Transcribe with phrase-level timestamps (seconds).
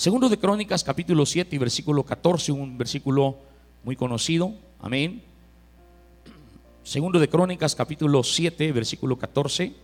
[0.00, 3.36] Segundo de Crónicas, capítulo 7 y versículo 14, un versículo
[3.84, 4.54] muy conocido.
[4.78, 5.22] Amén.
[6.82, 9.74] Segundo de Crónicas, capítulo 7, versículo 14.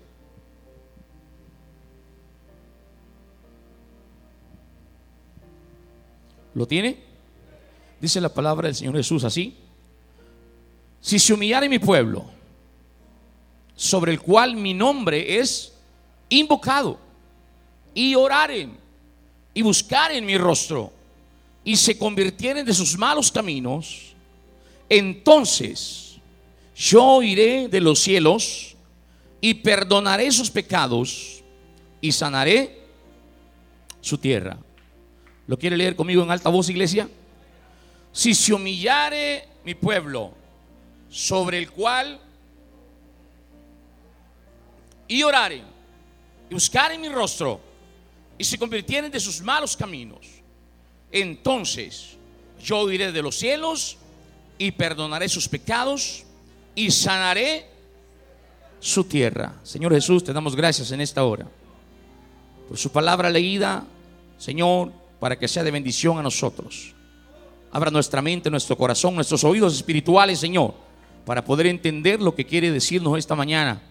[6.55, 6.97] ¿Lo tiene?
[8.01, 9.55] Dice la palabra del Señor Jesús así.
[10.99, 12.25] Si se humillare mi pueblo,
[13.75, 15.79] sobre el cual mi nombre es
[16.31, 16.99] invocado,
[17.93, 18.86] y oraren,
[19.57, 20.93] y buscaren mi rostro,
[21.65, 24.15] y se convirtieren de sus malos caminos,
[24.87, 26.19] entonces
[26.77, 28.77] yo iré de los cielos
[29.41, 31.43] y perdonaré sus pecados
[32.03, 32.83] y sanaré
[34.03, 34.59] su tierra.
[35.47, 37.09] ¿Lo quiere leer conmigo en alta voz, iglesia?
[38.13, 40.35] Si se humillare mi pueblo,
[41.09, 42.21] sobre el cual
[45.09, 45.65] y oraren
[46.51, 47.66] y buscaren mi rostro
[48.39, 50.27] y se convirtieren de sus malos caminos,
[51.11, 52.17] entonces
[52.63, 53.97] yo iré de los cielos
[54.59, 56.25] y perdonaré sus pecados
[56.75, 57.67] y sanaré
[58.81, 59.55] su tierra.
[59.63, 61.47] Señor Jesús, te damos gracias en esta hora
[62.69, 63.85] por su palabra leída,
[64.39, 66.95] Señor, para que sea de bendición a nosotros.
[67.73, 70.75] Abra nuestra mente, nuestro corazón, nuestros oídos espirituales, Señor,
[71.25, 73.83] para poder entender lo que quiere decirnos esta mañana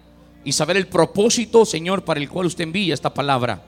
[0.44, 3.64] y saber el propósito, Señor, para el cual usted envía esta palabra.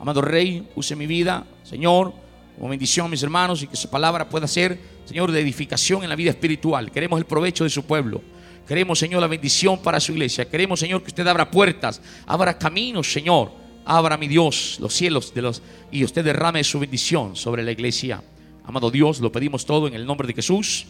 [0.00, 2.12] Amado Rey, use mi vida, Señor,
[2.56, 6.08] como bendición a mis hermanos y que su palabra pueda ser, Señor, de edificación en
[6.08, 6.90] la vida espiritual.
[6.90, 8.20] Queremos el provecho de su pueblo.
[8.66, 10.48] Queremos, Señor, la bendición para su iglesia.
[10.48, 13.50] Queremos, Señor, que usted abra puertas, abra caminos, Señor.
[13.84, 18.22] Abra, mi Dios, los cielos de los y usted derrame su bendición sobre la iglesia.
[18.64, 20.84] Amado Dios, lo pedimos todo en el nombre de Jesús.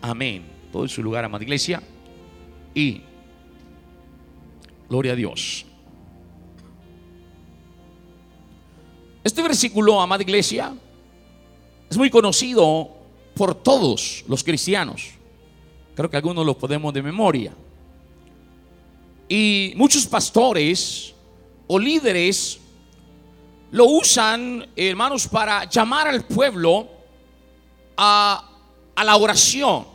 [0.00, 0.42] Amén.
[0.72, 1.80] Todo en su lugar, amada iglesia.
[2.74, 3.02] Y
[4.88, 5.66] gloria a Dios.
[9.24, 10.74] Este versículo, amada iglesia,
[11.88, 12.90] es muy conocido
[13.34, 15.10] por todos los cristianos.
[15.94, 17.52] Creo que algunos lo podemos de memoria.
[19.28, 21.14] Y muchos pastores
[21.68, 22.58] o líderes
[23.70, 26.88] lo usan, hermanos, para llamar al pueblo
[27.96, 28.48] a,
[29.04, 29.86] la oración,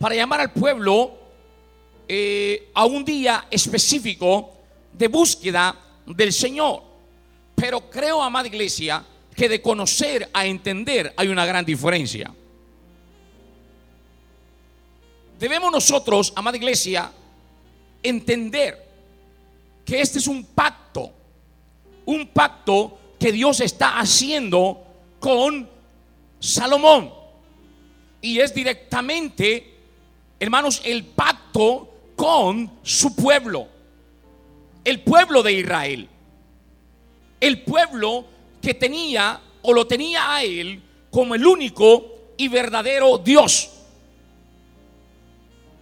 [0.00, 1.12] para llamar al pueblo
[2.08, 4.50] eh, a un día específico
[4.94, 5.76] de búsqueda
[6.06, 6.95] del Señor.
[7.56, 12.32] Pero creo, amada iglesia, que de conocer a entender hay una gran diferencia.
[15.38, 17.10] Debemos nosotros, amada iglesia,
[18.02, 18.86] entender
[19.84, 21.12] que este es un pacto,
[22.04, 24.82] un pacto que Dios está haciendo
[25.18, 25.68] con
[26.38, 27.12] Salomón.
[28.20, 29.74] Y es directamente,
[30.40, 33.68] hermanos, el pacto con su pueblo,
[34.84, 36.08] el pueblo de Israel,
[37.46, 38.24] el pueblo
[38.60, 43.70] que tenía o lo tenía a él como el único y verdadero Dios.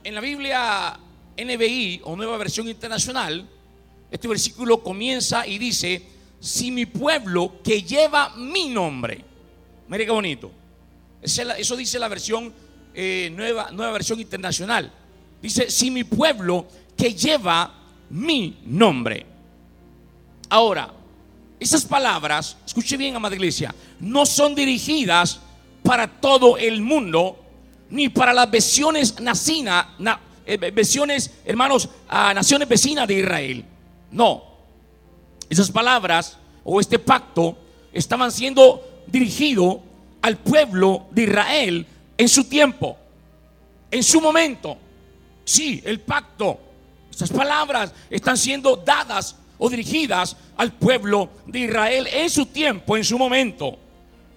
[0.02, 0.98] En la Biblia
[1.36, 3.48] NBI o Nueva Versión Internacional,
[4.10, 6.02] este versículo comienza y dice,
[6.40, 9.24] si mi pueblo que lleva mi nombre,
[9.88, 10.50] mire qué bonito,
[11.22, 12.52] eso dice la versión
[12.94, 14.92] eh, nueva, nueva versión internacional.
[15.42, 16.66] Dice, si mi pueblo
[16.96, 17.74] que lleva
[18.10, 19.26] mi nombre.
[20.50, 20.92] Ahora,
[21.64, 25.40] esas palabras, escuche bien, amada iglesia, no son dirigidas
[25.82, 27.38] para todo el mundo,
[27.88, 29.86] ni para las versiones nacinas,
[30.74, 33.64] versiones, eh, hermanos, a naciones vecinas de Israel.
[34.10, 34.44] No.
[35.48, 37.56] Esas palabras o este pacto
[37.92, 39.78] estaban siendo dirigidos
[40.20, 41.86] al pueblo de Israel
[42.18, 42.98] en su tiempo,
[43.90, 44.76] en su momento.
[45.44, 46.60] Sí, el pacto.
[47.10, 53.04] Estas palabras están siendo dadas o dirigidas al pueblo de Israel en su tiempo, en
[53.04, 53.78] su momento.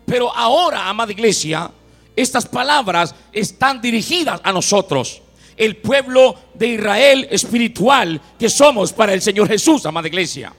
[0.06, 1.70] Pero ahora, amada iglesia,
[2.16, 5.22] estas palabras están dirigidas a nosotros,
[5.56, 10.54] el pueblo de Israel espiritual que somos para el Señor Jesús, amada iglesia.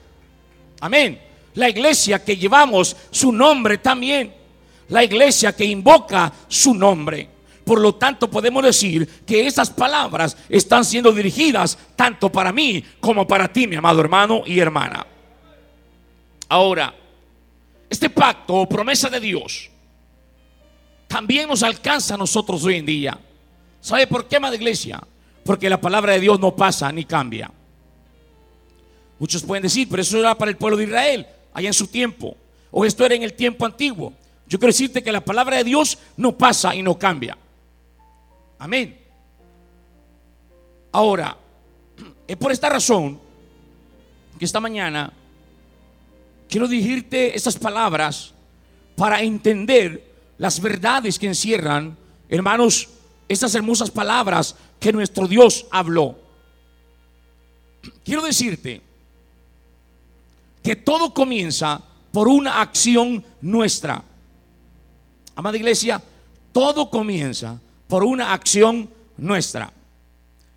[0.81, 1.19] Amén.
[1.55, 4.33] La iglesia que llevamos su nombre también.
[4.89, 7.29] La iglesia que invoca su nombre.
[7.69, 13.27] Por lo tanto, podemos decir que esas palabras están siendo dirigidas tanto para mí como
[13.27, 15.05] para ti, mi amado hermano y hermana.
[16.47, 16.91] Ahora,
[17.87, 19.69] este pacto o promesa de Dios
[21.07, 23.19] también nos alcanza a nosotros hoy en día.
[23.79, 24.99] ¿Sabe por qué, amada iglesia?
[25.45, 27.51] Porque la palabra de Dios no pasa ni cambia.
[29.19, 32.35] Muchos pueden decir, pero eso era para el pueblo de Israel, allá en su tiempo.
[32.71, 34.11] O esto era en el tiempo antiguo.
[34.47, 37.37] Yo quiero decirte que la palabra de Dios no pasa y no cambia.
[38.59, 38.99] Amén.
[40.91, 41.37] Ahora,
[42.27, 43.19] es por esta razón
[44.37, 45.11] que esta mañana
[46.49, 48.33] quiero dirigirte estas palabras
[48.95, 50.05] para entender
[50.37, 51.97] las verdades que encierran,
[52.27, 52.89] hermanos,
[53.29, 56.17] estas hermosas palabras que nuestro Dios habló.
[58.03, 58.81] Quiero decirte
[60.61, 64.03] que todo comienza por una acción nuestra.
[65.35, 66.01] Amada iglesia,
[66.51, 67.59] todo comienza
[67.89, 68.87] por una acción
[69.17, 69.73] nuestra.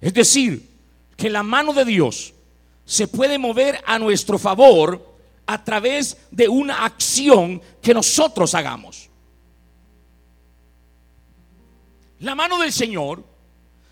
[0.01, 0.69] Es decir,
[1.17, 2.35] que la mano de Dios
[2.85, 5.15] se puede mover a nuestro favor
[5.47, 9.09] a través de una acción que nosotros hagamos.
[12.21, 13.25] La mano del Señor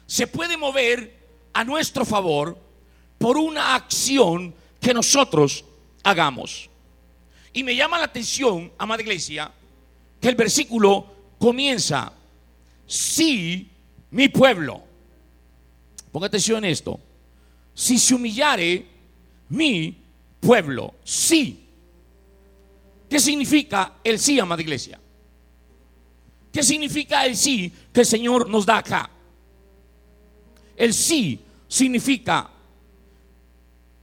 [0.06, 1.18] se puede mover
[1.54, 2.58] a nuestro favor
[3.16, 5.64] por una acción que nosotros
[6.02, 6.68] hagamos.
[7.54, 9.50] Y me llama la atención, amada iglesia,
[10.20, 11.06] que el versículo
[11.38, 12.12] comienza,
[12.90, 13.70] si
[14.10, 14.82] mi pueblo,
[16.10, 16.98] ponga atención en esto,
[17.72, 18.84] si se humillare
[19.48, 19.96] mi
[20.40, 21.68] pueblo, sí.
[23.08, 24.98] ¿Qué significa el sí, amada iglesia?
[26.52, 29.08] ¿Qué significa el sí que el Señor nos da acá?
[30.76, 31.38] El sí
[31.68, 32.50] significa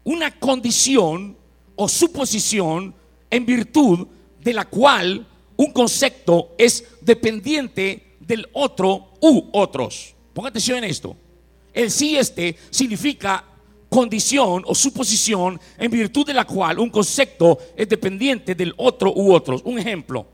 [0.06, 1.36] una condición
[1.75, 2.95] o suposición
[3.30, 4.07] en virtud
[4.42, 10.13] de la cual un concepto es dependiente del otro u otros.
[10.33, 11.15] Ponga atención en esto.
[11.74, 13.44] El sí este significa
[13.89, 19.33] condición o suposición en virtud de la cual un concepto es dependiente del otro u
[19.33, 19.62] otros.
[19.63, 20.27] Un ejemplo.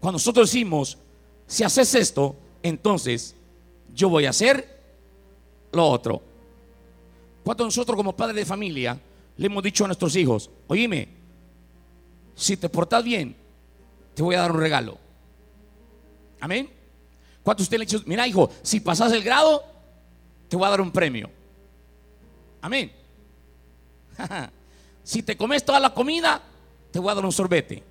[0.00, 0.98] Cuando nosotros decimos,
[1.46, 3.34] si haces esto, entonces
[3.94, 4.78] yo voy a hacer
[5.72, 6.22] lo otro.
[7.44, 9.00] Cuando nosotros como padres de familia
[9.36, 11.08] le hemos dicho a nuestros hijos, oíme,
[12.34, 13.34] si te portas bien,
[14.14, 14.98] te voy a dar un regalo.
[16.40, 16.70] Amén.
[17.42, 19.64] ¿Cuántos usted le dicho, mira hijo, si pasas el grado,
[20.48, 21.30] te voy a dar un premio?
[22.60, 22.92] Amén.
[25.02, 26.42] si te comes toda la comida,
[26.90, 27.82] te voy a dar un sorbete.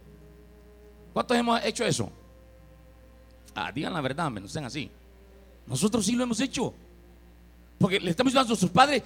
[1.13, 2.11] ¿Cuántos hemos hecho eso?
[3.55, 4.91] Ah, digan la verdad, no sean así.
[5.65, 6.73] Nosotros sí lo hemos hecho.
[7.79, 9.03] Porque le estamos diciendo a nuestros padres,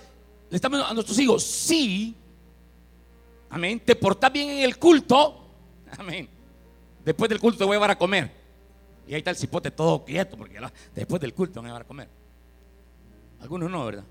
[0.49, 2.15] le estamos diciendo a nuestros hijos, sí,
[3.49, 5.45] amén, te portas bien en el culto,
[5.97, 6.27] amén.
[7.03, 8.40] Después del culto te voy a llevar a comer.
[9.12, 10.58] Y ahí está el cipote todo quieto, porque
[10.96, 12.08] después del culto van a a comer.
[13.42, 14.06] Algunos no, ¿verdad?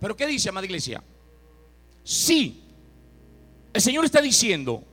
[0.00, 1.04] Pero ¿qué dice, amada iglesia?
[2.02, 2.64] Sí,
[3.74, 4.84] el Señor está diciendo,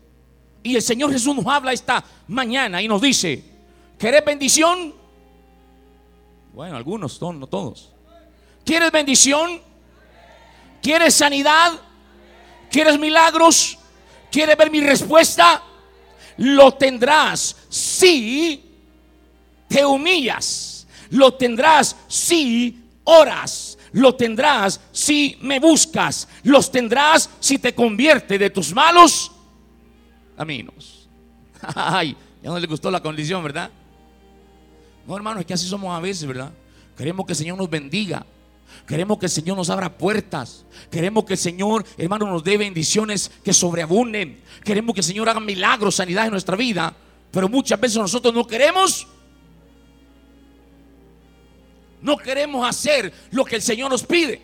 [0.62, 3.42] y el Señor Jesús nos habla esta mañana y nos dice,
[3.98, 4.94] ¿querés bendición?
[6.54, 7.94] Bueno, algunos son, no todos.
[8.66, 9.62] ¿Quieres bendición?
[10.82, 11.80] ¿Quieres sanidad?
[12.70, 13.78] ¿Quieres milagros?
[14.30, 15.64] ¿Quieres ver mi respuesta?
[16.36, 18.69] Lo tendrás si
[19.70, 20.86] te humillas.
[21.12, 28.50] Lo tendrás si oras lo tendrás si me buscas, los tendrás si te convierte de
[28.50, 29.32] tus malos
[30.36, 31.10] caminos.
[31.76, 33.70] Ay, ya no le gustó la condición, ¿verdad?
[35.08, 36.52] No, hermano, es que así somos a veces, ¿verdad?
[36.96, 38.26] Queremos que el Señor nos bendiga.
[38.86, 40.66] Queremos que el Señor nos abra puertas.
[40.92, 44.42] Queremos que el Señor, hermano, nos dé bendiciones que sobreabunden.
[44.64, 46.96] Queremos que el Señor haga milagros, sanidad en nuestra vida.
[47.32, 49.08] Pero muchas veces nosotros no queremos
[52.02, 54.42] no queremos hacer lo que el Señor nos pide.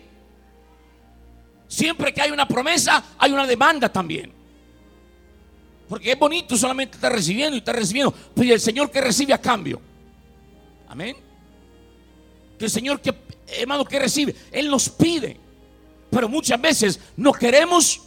[1.68, 4.32] Siempre que hay una promesa, hay una demanda también.
[5.88, 8.12] Porque es bonito solamente estar recibiendo y estar recibiendo.
[8.34, 9.80] Pero el Señor que recibe a cambio.
[10.88, 11.16] Amén.
[12.58, 13.14] Que el Señor que,
[13.60, 15.38] hermano, que recibe, Él nos pide.
[16.10, 18.00] Pero muchas veces no queremos.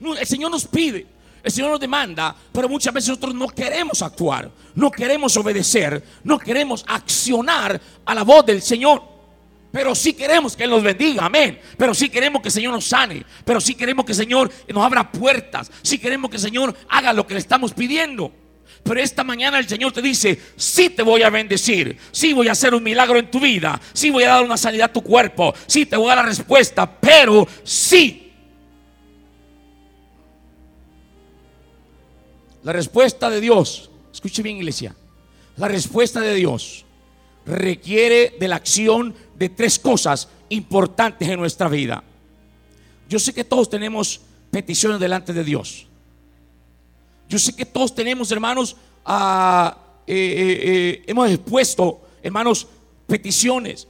[0.00, 1.06] el Señor nos pide.
[1.42, 6.38] El Señor nos demanda, pero muchas veces nosotros no queremos actuar, no queremos obedecer, no
[6.38, 9.02] queremos accionar a la voz del Señor.
[9.72, 11.58] Pero sí queremos que Él nos bendiga, amén.
[11.78, 13.24] Pero sí queremos que el Señor nos sane.
[13.44, 15.72] Pero sí queremos que el Señor nos abra puertas.
[15.80, 18.30] Sí queremos que el Señor haga lo que le estamos pidiendo.
[18.84, 22.52] Pero esta mañana el Señor te dice, sí te voy a bendecir, sí voy a
[22.52, 25.54] hacer un milagro en tu vida, sí voy a dar una sanidad a tu cuerpo,
[25.66, 28.31] sí te voy a dar la respuesta, pero sí
[32.62, 34.94] La respuesta de Dios, escuche bien iglesia,
[35.56, 36.84] la respuesta de Dios
[37.44, 42.04] requiere de la acción de tres cosas importantes en nuestra vida.
[43.08, 45.86] Yo sé que todos tenemos peticiones delante de Dios.
[47.28, 49.70] Yo sé que todos tenemos, hermanos, eh,
[50.06, 52.68] eh, eh, hemos expuesto, hermanos,
[53.06, 53.88] peticiones.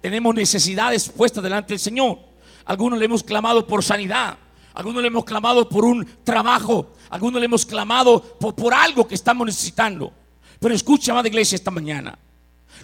[0.00, 2.18] Tenemos necesidades puestas delante del Señor.
[2.64, 4.38] Algunos le hemos clamado por sanidad.
[4.74, 6.92] Algunos le hemos clamado por un trabajo.
[7.10, 10.12] Algunos le hemos clamado por, algo que estamos necesitando.
[10.58, 12.16] Pero escucha, amada iglesia, esta mañana.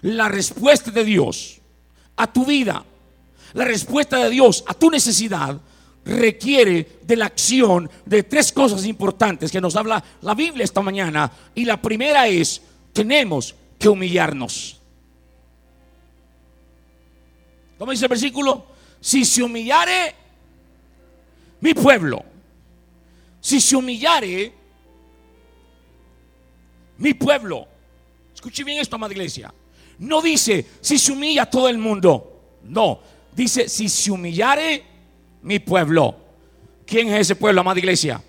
[0.03, 1.61] La respuesta de Dios
[2.17, 2.85] a tu vida,
[3.55, 5.61] la respuesta de Dios a tu necesidad,
[6.05, 11.31] requiere de la acción de tres cosas importantes que nos habla la Biblia esta mañana.
[11.55, 12.61] Y la primera es,
[12.93, 14.81] tenemos que humillarnos.
[17.79, 18.67] ¿Cómo dice el versículo?
[19.01, 20.15] Si se humillare
[21.61, 22.25] mi pueblo,
[23.47, 24.53] si se humillare
[26.99, 27.69] mi pueblo,
[28.35, 29.55] escuche bien esto, amada iglesia,
[30.01, 32.99] no dice si se humilla todo el mundo, no,
[33.31, 34.83] dice si se humillare
[35.43, 36.17] mi pueblo.
[36.85, 38.21] ¿Quién es ese pueblo, amada iglesia?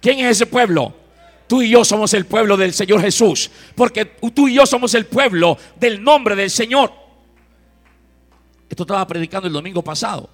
[0.00, 0.94] ¿Quién es ese pueblo?
[1.46, 5.04] Tú y yo somos el pueblo del Señor Jesús, porque tú y yo somos el
[5.04, 6.90] pueblo del nombre del Señor.
[8.66, 10.30] Esto estaba predicando el domingo pasado,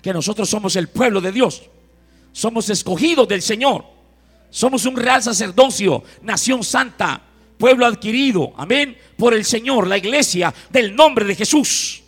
[0.00, 1.68] que nosotros somos el pueblo de Dios,
[2.32, 3.84] somos escogidos del Señor,
[4.50, 7.22] somos un real sacerdocio, nación santa,
[7.58, 12.02] pueblo adquirido, amén, por el Señor, la iglesia del nombre de Jesús.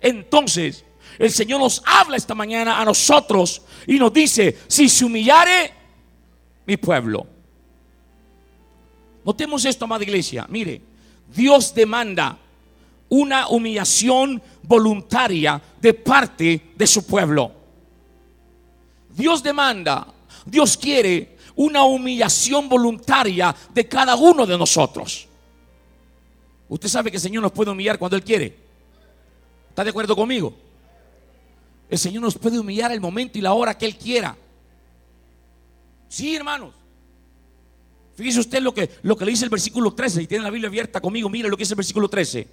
[0.00, 0.84] Entonces,
[1.18, 5.72] el Señor nos habla esta mañana a nosotros y nos dice, si se humillare
[6.66, 7.26] mi pueblo.
[9.24, 10.46] Notemos esto, amada iglesia.
[10.48, 10.80] Mire,
[11.34, 12.38] Dios demanda
[13.08, 17.52] una humillación voluntaria de parte de su pueblo.
[19.18, 20.06] Dios demanda,
[20.46, 25.26] Dios quiere una humillación voluntaria de cada uno de nosotros.
[26.68, 28.56] Usted sabe que el Señor nos puede humillar cuando Él quiere.
[29.70, 30.54] ¿Está de acuerdo conmigo?
[31.90, 34.36] El Señor nos puede humillar el momento y la hora que Él quiera.
[36.08, 36.72] Sí, hermanos.
[38.14, 40.22] Fíjese usted lo que, lo que le dice el versículo 13.
[40.22, 42.46] Y tiene la Biblia abierta conmigo, mire lo que dice el versículo 13.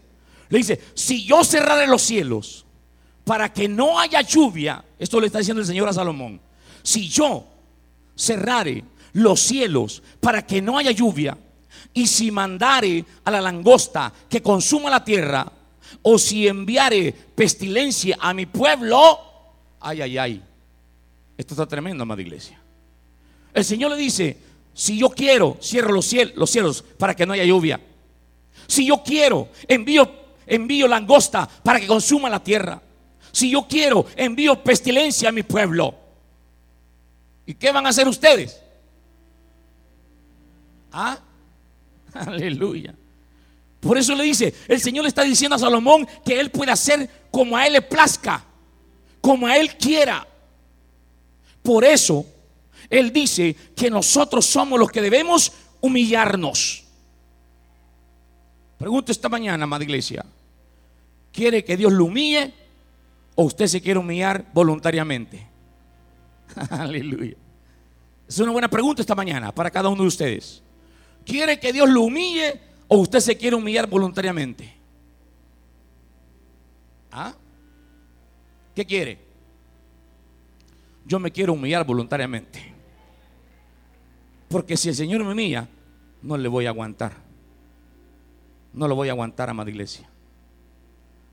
[0.49, 2.65] Le dice, si yo cerrare los cielos
[3.23, 6.41] para que no haya lluvia, esto le está diciendo el Señor a Salomón,
[6.85, 7.43] si yo
[8.15, 11.35] cerrare los cielos para que no haya lluvia,
[11.93, 15.51] y si mandare a la langosta que consuma la tierra,
[16.03, 19.19] o si enviare pestilencia a mi pueblo,
[19.79, 20.43] ay, ay, ay.
[21.37, 22.61] Esto está tremendo, amada iglesia.
[23.53, 24.37] El Señor le dice,
[24.73, 27.81] si yo quiero, cierro los cielos, los cielos para que no haya lluvia.
[28.67, 30.07] Si yo quiero, envío,
[30.45, 32.81] envío langosta para que consuma la tierra.
[33.31, 36.04] Si yo quiero, envío pestilencia a mi pueblo.
[37.45, 38.59] ¿Y qué van a hacer ustedes?
[40.91, 41.19] ¿Ah?
[42.13, 42.95] Aleluya.
[43.79, 47.27] Por eso le dice, el Señor le está diciendo a Salomón que él puede hacer
[47.29, 48.43] como a él le plazca,
[49.21, 50.27] como a él quiera.
[51.61, 52.25] Por eso,
[52.89, 56.83] él dice que nosotros somos los que debemos humillarnos.
[58.77, 60.25] Pregunto esta mañana, amada iglesia,
[61.31, 62.53] ¿quiere que Dios lo humille
[63.35, 65.54] o usted se quiere humillar voluntariamente?
[66.69, 67.35] Aleluya.
[68.27, 70.63] Es una buena pregunta esta mañana para cada uno de ustedes.
[71.25, 74.73] ¿Quiere que Dios lo humille o usted se quiere humillar voluntariamente?
[77.11, 77.33] ¿Ah?
[78.75, 79.19] ¿Qué quiere?
[81.05, 82.73] Yo me quiero humillar voluntariamente.
[84.49, 85.67] Porque si el Señor me humilla,
[86.21, 87.13] no le voy a aguantar.
[88.73, 90.09] No lo voy a aguantar, amada iglesia.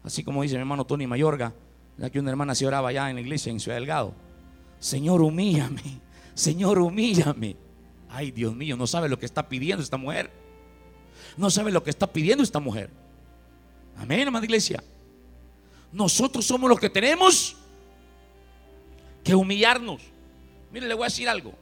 [0.04, 1.52] Así como dice mi hermano Tony Mayorga,
[1.96, 4.14] ya que una hermana se oraba allá en la iglesia en Ciudad Delgado.
[4.82, 5.80] Señor, humíllame.
[6.34, 7.56] Señor, humíllame.
[8.10, 10.28] Ay, Dios mío, no sabe lo que está pidiendo esta mujer.
[11.36, 12.90] No sabe lo que está pidiendo esta mujer.
[13.96, 14.82] Amén, amada iglesia.
[15.92, 17.56] Nosotros somos los que tenemos
[19.22, 20.02] que humillarnos.
[20.72, 21.54] Mire, le voy a decir algo.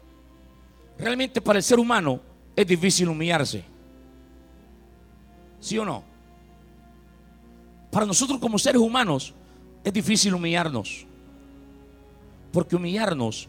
[0.97, 2.23] Realmente para el ser humano
[2.57, 3.63] es difícil humillarse.
[5.61, 6.03] ¿Sí o no?
[7.91, 9.35] Para nosotros como seres humanos
[9.85, 11.07] es difícil humillarnos.
[12.53, 13.49] Porque humillarnos,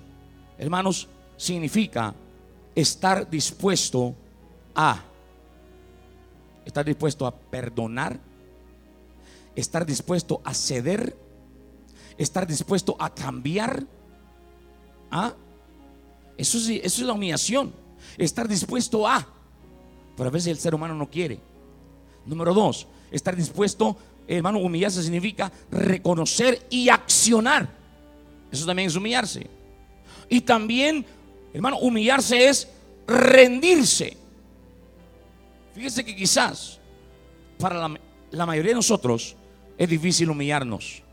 [0.58, 2.13] hermanos, significa
[2.75, 4.15] estar dispuesto
[4.75, 5.03] a
[6.65, 8.20] estar dispuesto a perdonar,
[9.55, 11.15] estar dispuesto a ceder,
[12.17, 13.86] estar dispuesto a cambiar.
[15.10, 15.34] ¿Ah?
[16.38, 17.74] Eso, eso es la humillación,
[18.17, 19.27] estar dispuesto a.
[20.15, 21.39] Pero a veces el ser humano no quiere.
[22.25, 27.80] Número dos, estar dispuesto, hermano, humillarse significa reconocer y accionar.
[28.51, 29.48] Eso también es humillarse.
[30.27, 31.05] Y también,
[31.53, 32.67] hermano, humillarse es
[33.08, 34.17] rendirse.
[35.74, 36.79] Fíjese que quizás
[37.58, 37.89] para
[38.31, 39.36] la, mayoría de nosotros
[39.77, 41.03] es difícil humillarnos.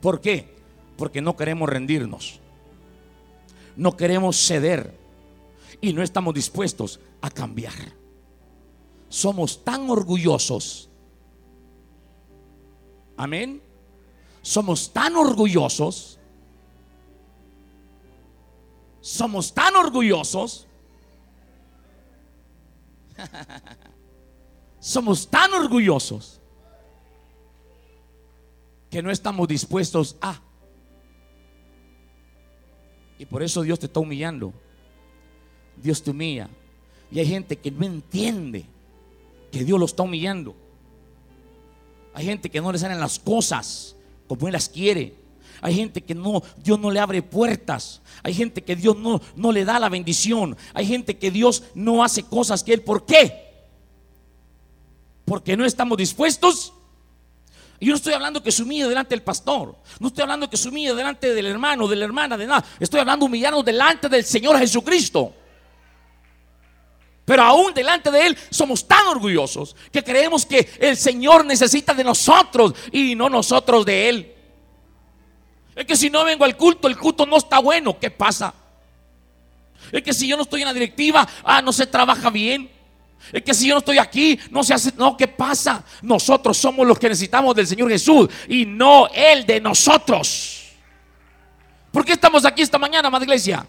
[0.00, 0.56] ¿Por qué?
[0.96, 2.40] Porque no queremos rendirnos.
[3.76, 4.98] No queremos ceder.
[5.80, 7.74] Y no estamos dispuestos a cambiar.
[9.08, 10.88] Somos tan orgullosos.
[13.16, 13.60] Amén.
[14.42, 16.19] Somos tan orgullosos.
[19.10, 20.68] Somos tan orgullosos
[24.78, 26.40] Somos tan orgullosos
[28.88, 30.40] que no estamos dispuestos a.
[33.18, 34.54] Y por eso Dios te está humillando.
[35.76, 36.48] Dios te humilla.
[37.10, 38.64] Y hay gente que no entiende
[39.52, 40.54] que Dios lo está humillando.
[42.14, 45.14] Hay gente que no le salen las cosas como Él las quiere.
[45.60, 48.00] Hay gente que no, Dios no le abre puertas.
[48.22, 50.56] Hay gente que Dios no, no le da la bendición.
[50.74, 52.82] Hay gente que Dios no hace cosas que Él.
[52.82, 53.50] ¿Por qué?
[55.24, 56.72] Porque no estamos dispuestos.
[57.80, 59.74] Yo no estoy hablando que se humille delante del pastor.
[59.98, 62.64] No estoy hablando que se humille delante del hermano, de la hermana, de nada.
[62.78, 65.34] Estoy hablando humillarnos delante del Señor Jesucristo.
[67.24, 72.04] Pero aún delante de Él somos tan orgullosos que creemos que el Señor necesita de
[72.04, 74.34] nosotros y no nosotros de Él.
[75.80, 77.98] Es que si no vengo al culto, el culto no está bueno.
[77.98, 78.52] ¿Qué pasa?
[79.90, 82.70] Es que si yo no estoy en la directiva, ah, no se trabaja bien.
[83.32, 84.92] Es que si yo no estoy aquí, no se hace.
[84.98, 85.82] No, ¿qué pasa?
[86.02, 90.66] Nosotros somos los que necesitamos del Señor Jesús y no Él de nosotros.
[91.90, 93.66] ¿Por qué estamos aquí esta mañana, madre iglesia?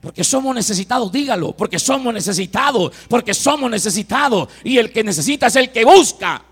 [0.00, 4.48] Porque somos necesitados, dígalo, porque somos necesitados, porque somos necesitados.
[4.64, 6.42] Y el que necesita es el que busca.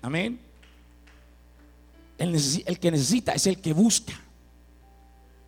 [0.00, 0.43] Amén.
[2.18, 4.12] El, que necesita es el que busca.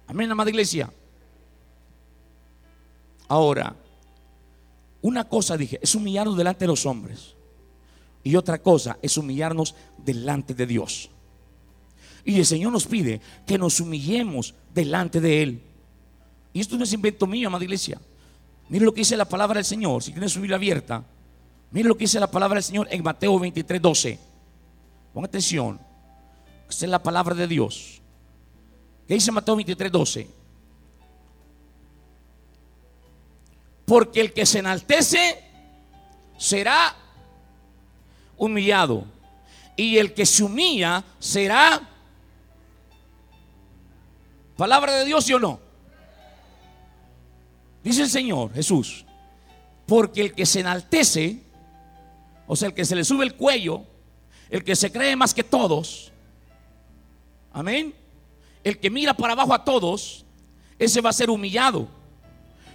[0.06, 0.92] Amén, amada iglesia.
[3.28, 3.74] Ahora,
[5.02, 7.34] una cosa dije, es humillarnos delante de los hombres.
[8.22, 11.10] Y otra cosa es humillarnos delante de Dios.
[12.24, 15.62] Y el Señor nos pide que nos humillemos delante de Él.
[16.52, 18.00] Y esto no es invento mío, amada iglesia.
[18.68, 20.02] Mire lo que dice la palabra del Señor.
[20.02, 21.04] Si tiene su Biblia abierta,
[21.70, 24.18] mire lo que dice la palabra del Señor en Mateo 23, 12.
[25.14, 25.85] Ponga atención.
[26.68, 28.00] Esta es la palabra de Dios.
[29.06, 30.28] ¿Qué dice Mateo 23, 12?
[33.84, 35.44] Porque el que se enaltece
[36.36, 36.94] será
[38.36, 39.04] humillado.
[39.76, 41.88] Y el que se humilla será
[44.56, 45.60] palabra de Dios, ¿sí o no?
[47.84, 49.04] Dice el Señor Jesús,
[49.86, 51.42] porque el que se enaltece,
[52.48, 53.84] o sea, el que se le sube el cuello,
[54.50, 56.10] el que se cree más que todos,
[57.56, 57.94] amén,
[58.62, 60.24] el que mira para abajo a todos,
[60.78, 61.88] ese va a ser humillado.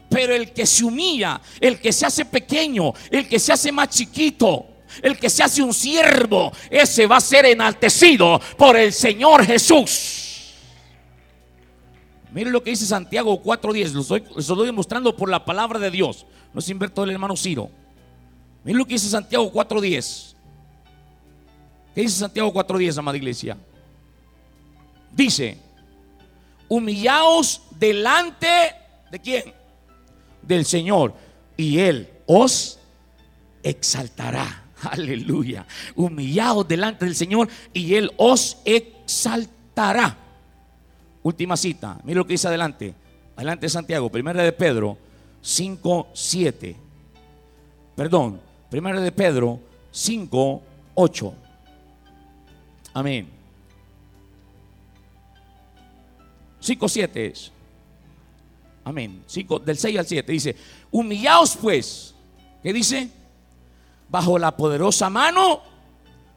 [0.09, 3.89] Pero el que se humilla, el que se hace pequeño, el que se hace más
[3.89, 4.65] chiquito,
[5.01, 10.53] el que se hace un siervo, ese va a ser enaltecido por el Señor Jesús.
[12.31, 13.91] Miren lo que dice Santiago 4.10.
[13.91, 16.25] Lo estoy, estoy demostrando por la palabra de Dios.
[16.53, 17.69] No es invento del hermano Ciro.
[18.63, 20.33] Miren lo que dice Santiago 4.10.
[21.93, 23.57] ¿Qué dice Santiago 4.10, amada iglesia?
[25.11, 25.57] Dice,
[26.67, 28.47] humillaos delante
[29.11, 29.53] de quién?
[30.41, 31.13] Del Señor.
[31.57, 32.79] Y Él os
[33.61, 34.65] exaltará.
[34.83, 35.65] Aleluya.
[35.95, 40.17] Humillaos delante del Señor y Él os exaltará.
[41.23, 41.99] Última cita.
[42.03, 42.95] Mira lo que dice adelante.
[43.35, 44.09] Adelante Santiago.
[44.09, 44.97] Primera de Pedro
[45.41, 46.75] 5, 7.
[47.95, 48.39] Perdón.
[48.69, 49.59] Primera de Pedro
[49.91, 50.61] 5,
[50.95, 51.33] 8.
[52.93, 53.40] Amén.
[56.61, 57.51] 5, 7 es.
[58.83, 59.23] Amén.
[59.27, 60.55] 5, del 6 al 7 dice,
[60.91, 62.15] humillaos pues.
[62.63, 63.09] ¿Qué dice?
[64.07, 65.61] Bajo la poderosa mano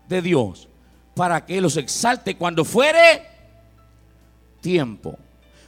[0.09, 0.69] de Dios,
[1.15, 3.23] para que los exalte cuando fuere
[4.61, 5.19] tiempo.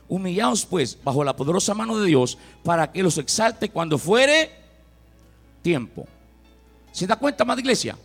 [0.09, 4.51] Humillaos pues bajo la poderosa mano de Dios para que los exalte cuando fuere
[5.63, 6.07] tiempo.
[6.93, 7.99] ¿Se da cuenta, más iglesia?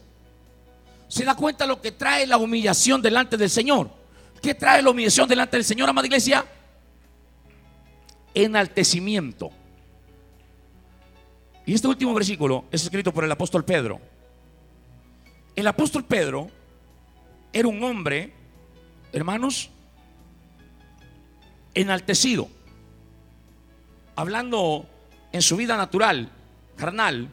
[1.07, 4.00] ¿Se da cuenta lo que trae la humillación delante del Señor?
[4.41, 6.45] ¿Qué trae la humillación delante del Señor, amada iglesia?
[8.33, 9.51] Enaltecimiento.
[11.65, 14.01] Y este último versículo es escrito por el apóstol Pedro.
[15.55, 16.49] El apóstol Pedro
[17.53, 18.33] era un hombre,
[19.13, 19.69] hermanos,
[21.73, 22.49] enaltecido.
[24.15, 24.87] Hablando
[25.31, 26.29] en su vida natural,
[26.75, 27.29] carnal,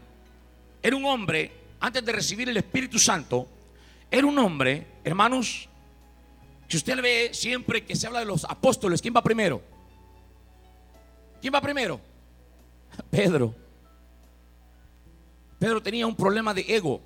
[0.83, 3.49] era un hombre, antes de recibir el Espíritu Santo,
[4.11, 5.69] era un hombre, hermanos,
[6.69, 9.63] que usted ve siempre que se habla de los apóstoles, ¿quién va primero?
[11.41, 12.01] ¿Quién va primero?
[13.11, 13.55] Pedro.
[15.59, 17.01] Pedro tenía un problema de ego.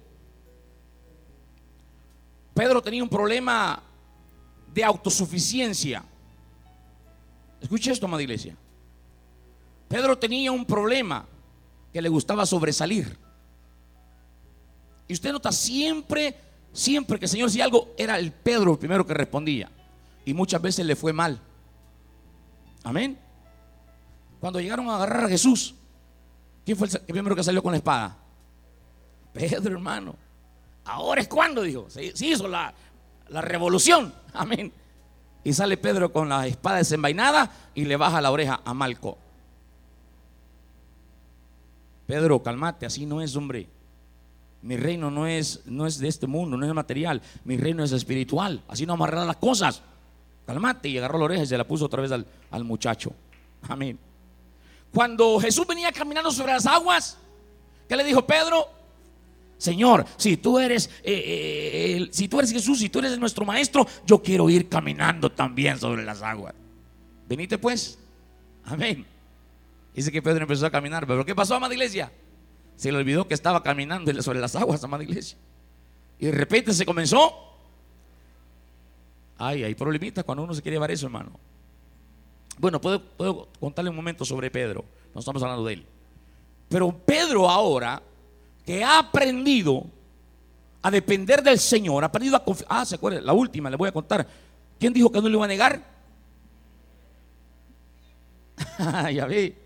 [2.55, 3.83] Pedro tenía un problema
[4.75, 6.05] de autosuficiencia.
[7.61, 8.57] Escuche esto, amada iglesia.
[9.89, 11.27] Pedro tenía un problema
[11.93, 13.17] que le gustaba sobresalir.
[15.07, 16.35] Y usted nota siempre,
[16.73, 19.71] siempre que el Señor decía algo, era el Pedro el primero que respondía.
[20.25, 21.41] Y muchas veces le fue mal.
[22.85, 23.19] Amén.
[24.41, 25.75] Cuando llegaron a agarrar a Jesús,
[26.65, 28.17] ¿quién fue el primero que salió con la espada?
[29.33, 30.15] Pedro, hermano.
[30.85, 31.89] Ahora es cuando, dijo.
[31.89, 32.75] Se, hizo la,
[33.29, 34.13] la revolución.
[34.33, 34.73] Amén.
[35.45, 39.19] Y sale Pedro con la espada desenvainada y le baja la oreja a Malco.
[42.07, 43.69] Pedro, calmate, así no es, hombre.
[44.63, 47.21] Mi reino no es, no es de este mundo, no es material.
[47.45, 48.63] Mi reino es espiritual.
[48.69, 49.83] Así no amarrar las cosas.
[50.47, 50.89] Calmate.
[50.89, 53.13] Y agarró la oreja y se la puso otra vez al, al muchacho.
[53.69, 53.99] Amén.
[54.93, 57.17] Cuando Jesús venía caminando sobre las aguas,
[57.89, 58.69] ¿qué le dijo Pedro?
[59.59, 63.87] Señor, si tú eres, eh, eh, si tú eres Jesús, si tú eres nuestro maestro,
[64.05, 66.55] yo quiero ir caminando también sobre las aguas.
[67.29, 67.99] Venite pues.
[68.65, 69.07] Amén.
[69.95, 71.07] Dice que Pedro empezó a caminar.
[71.07, 72.11] Pero ¿qué pasó, amada iglesia?
[72.83, 75.39] Se le olvidó que estaba caminando sobre las aguas, amada iglesia.
[76.19, 77.33] Y de repente se comenzó.
[79.39, 81.39] Ay, hay problemitas cuando uno se quiere llevar eso, hermano.
[82.59, 84.85] Bueno, puedo, puedo contarle un momento sobre Pedro.
[85.15, 85.87] No estamos hablando de él.
[86.69, 88.03] Pero Pedro ahora
[88.67, 89.87] que ha aprendido
[90.83, 92.67] a depender del Señor, ha aprendido a confiar.
[92.69, 94.27] Ah, se acuerda, la última, le voy a contar.
[94.81, 95.81] ¿Quién dijo que no le iba a negar?
[99.15, 99.62] ya ve.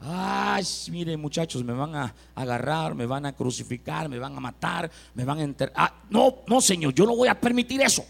[0.00, 4.90] Ay, miren muchachos, me van a agarrar, me van a crucificar, me van a matar,
[5.14, 5.74] me van a enterrar.
[5.76, 8.04] Ah, no, no, Señor, yo no voy a permitir eso.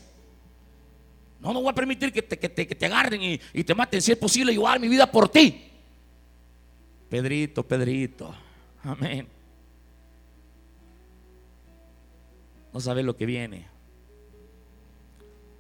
[1.41, 4.03] No, no voy a permitir que te, que te, agarren y, y, te maten.
[4.03, 5.63] Si es posible, yo mi vida por ti.
[7.09, 8.35] Pedrito, Pedrito.
[8.83, 9.37] Amén.
[12.77, 13.65] no sabe lo que viene.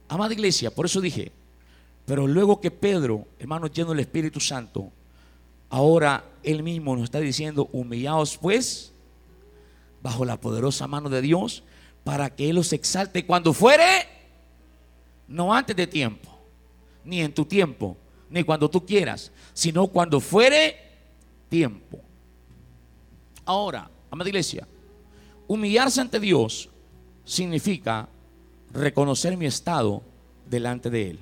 [0.06, 1.32] Amada iglesia, por eso dije,
[2.04, 4.92] pero luego que Pedro, hermano lleno del Espíritu Santo,
[5.70, 8.92] ahora él mismo nos está diciendo, humillaos pues
[10.00, 11.64] bajo la poderosa mano de Dios,
[12.04, 14.06] para que Él los exalte cuando fuere,
[15.26, 16.30] no antes de tiempo,
[17.04, 17.96] ni en tu tiempo,
[18.30, 20.76] ni cuando tú quieras, sino cuando fuere
[21.48, 22.00] tiempo.
[23.44, 24.68] Ahora, amada iglesia,
[25.48, 26.68] humillarse ante Dios
[27.24, 28.08] significa
[28.72, 30.04] reconocer mi estado
[30.48, 31.18] delante de Él.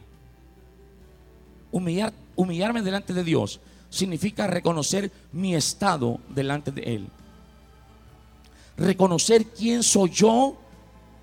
[1.72, 3.59] Humillar, humillarme delante de Dios
[3.94, 7.09] significa reconocer mi estado delante de Él.
[8.76, 10.57] Reconocer quién soy yo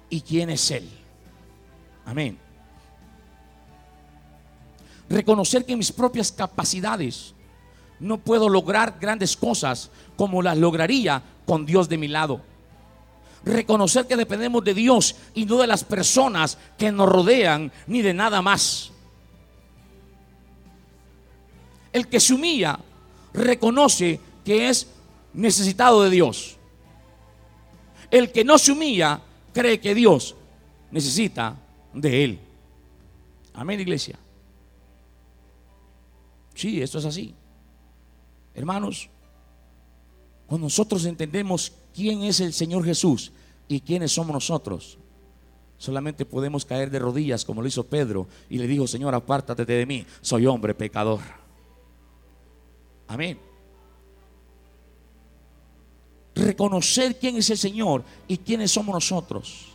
[0.10, 0.90] y quién es Él.
[2.06, 2.38] Amén.
[5.10, 7.34] Reconocer que mis propias capacidades
[8.00, 12.42] no puedo lograr grandes cosas como las lograría con Dios de mi lado
[13.44, 18.14] reconocer que dependemos de Dios y no de las personas que nos rodean ni de
[18.14, 18.92] nada más.
[21.94, 22.80] El que se humilla
[23.34, 24.88] reconoce que es
[25.34, 26.58] necesitado de Dios.
[28.10, 29.22] El que no se humilla
[29.54, 30.36] cree que Dios
[30.92, 31.58] necesita
[31.94, 32.40] de él.
[33.54, 34.18] Amén, iglesia.
[36.54, 37.34] Sí, esto es así.
[38.54, 39.10] Hermanos,
[40.48, 43.32] cuando nosotros entendemos quién es el Señor Jesús
[43.68, 44.98] y quiénes somos nosotros,
[45.78, 49.86] solamente podemos caer de rodillas como lo hizo Pedro y le dijo, Señor, apártate de
[49.86, 51.22] mí, soy hombre pecador.
[53.12, 53.38] Amén.
[56.34, 59.68] Reconocer quién es el Señor y quiénes somos nosotros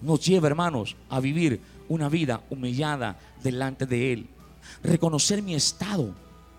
[0.00, 4.26] nos lleva, hermanos, a vivir una vida humillada delante de Él.
[4.82, 6.12] Reconocer mi estado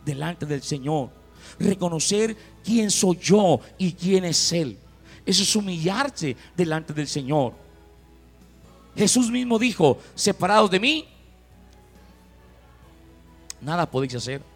[0.05, 1.09] delante del Señor.
[1.59, 4.77] Reconocer quién soy yo y quién es Él.
[5.25, 7.53] Eso es humillarse delante del Señor.
[8.95, 11.05] Jesús mismo dijo, separados de mí,
[13.59, 14.54] nada podéis hacer.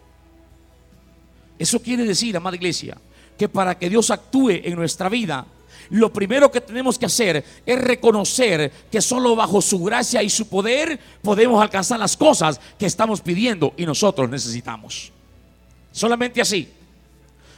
[1.60, 2.96] Eso quiere decir, amada iglesia,
[3.36, 5.46] que para que Dios actúe en nuestra vida,
[5.90, 10.48] lo primero que tenemos que hacer es reconocer que solo bajo su gracia y su
[10.48, 15.12] poder podemos alcanzar las cosas que estamos pidiendo y nosotros necesitamos.
[15.92, 16.66] Solamente así.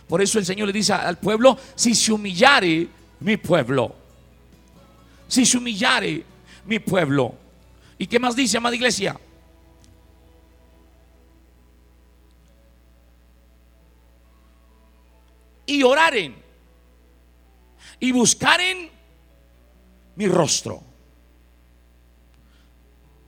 [0.09, 2.88] Por eso el Señor le dice al pueblo, si se humillare
[3.21, 3.95] mi pueblo.
[5.29, 6.25] Si se humillare
[6.67, 7.37] mi pueblo.
[7.99, 9.17] ¿Y qué más dice, amada iglesia?
[15.73, 16.35] Y oraren.
[17.99, 18.91] Y buscaren
[20.17, 20.83] mi rostro.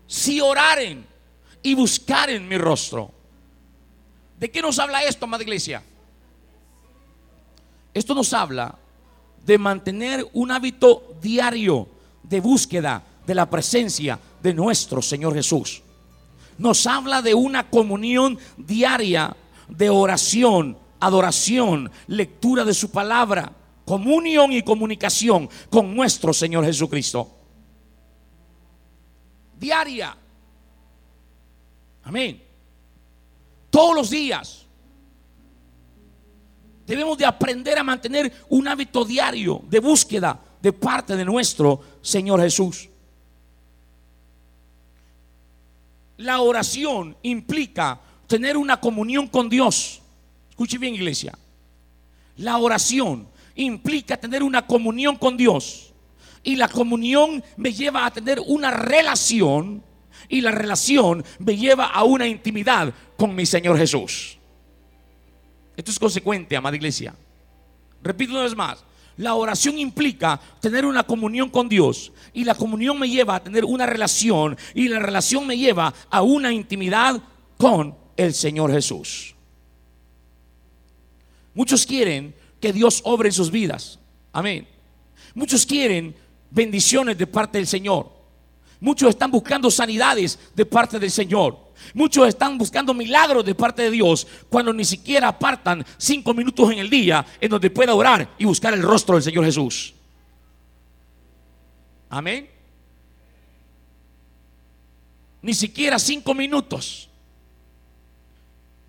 [0.07, 1.07] Si oraren
[1.63, 3.11] y buscaren mi rostro.
[4.39, 5.83] ¿De qué nos habla esto, amada iglesia?
[7.95, 8.77] Esto nos habla
[9.47, 11.89] de mantener un hábito diario
[12.23, 15.83] de búsqueda de la presencia de nuestro Señor Jesús.
[16.59, 19.35] Nos habla de una comunión diaria
[19.67, 23.53] de oración, adoración, lectura de su palabra,
[23.85, 27.31] comunión y comunicación con nuestro Señor Jesucristo.
[29.59, 30.17] Diaria.
[32.03, 32.43] Amén.
[33.71, 34.67] Todos los días.
[36.87, 42.41] Debemos de aprender a mantener un hábito diario de búsqueda de parte de nuestro Señor
[42.41, 42.89] Jesús.
[46.17, 50.01] la oración implica tener una comunión con Dios.
[50.55, 51.37] Escuche bien, iglesia.
[52.37, 55.93] La oración implica tener una comunión con Dios.
[56.45, 59.83] Y la comunión me lleva a tener una relación.
[60.29, 64.39] Y la relación me lleva a una intimidad con mi Señor Jesús.
[65.77, 67.17] Esto es consecuente, amada iglesia.
[68.01, 68.85] Repito una vez más.
[69.17, 73.65] La oración implica tener una comunión con Dios y la comunión me lleva a tener
[73.65, 77.21] una relación y la relación me lleva a una intimidad
[77.59, 79.34] con el Señor Jesús.
[81.55, 83.99] Muchos quieren que Dios obre en sus vidas.
[84.33, 84.67] Amén.
[85.35, 86.15] Muchos quieren
[86.51, 88.13] bendiciones de parte del Señor.
[88.81, 91.59] Muchos están buscando sanidades de parte del Señor.
[91.93, 96.79] Muchos están buscando milagros de parte de Dios cuando ni siquiera apartan cinco minutos en
[96.79, 99.95] el día en donde pueda orar y buscar el rostro del Señor Jesús.
[102.09, 102.49] Amén.
[105.43, 107.09] Ni siquiera cinco minutos.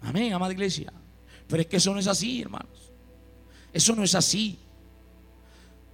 [0.01, 0.93] Amén, amada iglesia.
[1.47, 2.91] Pero es que eso no es así, hermanos.
[3.71, 4.57] Eso no es así.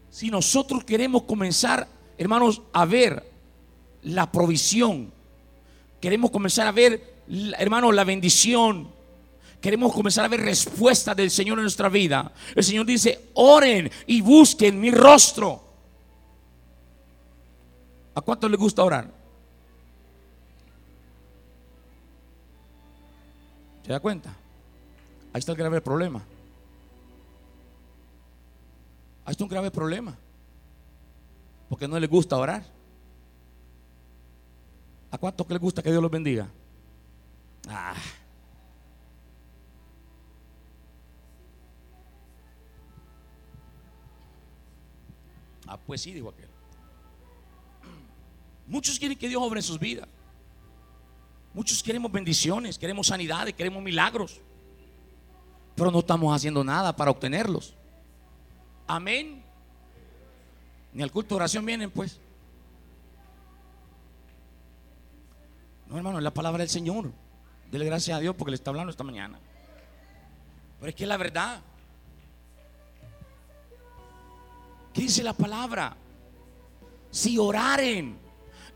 [0.09, 1.87] Si nosotros queremos comenzar,
[2.17, 3.31] hermanos, a ver
[4.03, 5.11] la provisión,
[5.99, 7.23] queremos comenzar a ver,
[7.57, 8.89] hermanos, la bendición,
[9.61, 12.31] queremos comenzar a ver respuesta del Señor en nuestra vida.
[12.55, 15.63] El Señor dice, oren y busquen mi rostro.
[18.13, 19.09] ¿A cuánto le gusta orar?
[23.85, 24.40] ¿Se da cuenta?
[25.33, 26.21] Ahí está el grave problema.
[29.25, 30.17] Ahí está un grave problema.
[31.69, 32.65] Porque no le gusta orar.
[35.09, 36.49] ¿A cuántos que le gusta que Dios los bendiga?
[37.69, 37.93] Ah.
[45.67, 45.77] ah.
[45.85, 46.49] pues sí, dijo aquel.
[48.67, 50.07] Muchos quieren que Dios obre sus vidas.
[51.53, 54.41] Muchos queremos bendiciones, queremos sanidades, queremos milagros.
[55.75, 57.75] Pero no estamos haciendo nada para obtenerlos.
[58.88, 59.43] Amén.
[60.93, 62.19] Ni al culto de oración vienen, pues.
[65.88, 67.12] No, hermano, es la palabra del Señor.
[67.71, 69.39] Dele gracias a Dios porque le está hablando esta mañana.
[70.79, 71.62] Pero es que es la verdad.
[74.93, 75.95] ¿Qué dice la palabra?
[77.12, 78.17] Si oraren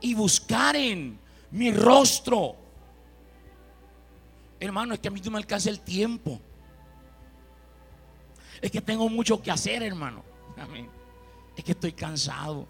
[0.02, 1.20] y buscaren
[1.52, 2.56] mi rostro.
[4.60, 6.40] Hermano, es que a mí no me alcanza el tiempo.
[8.66, 10.24] Es que tengo mucho que hacer, hermano.
[10.58, 10.90] Amén.
[11.56, 12.68] Es que estoy cansado.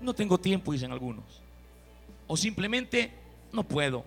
[0.00, 1.42] No tengo tiempo, dicen algunos.
[2.26, 3.12] O simplemente
[3.52, 4.02] no puedo.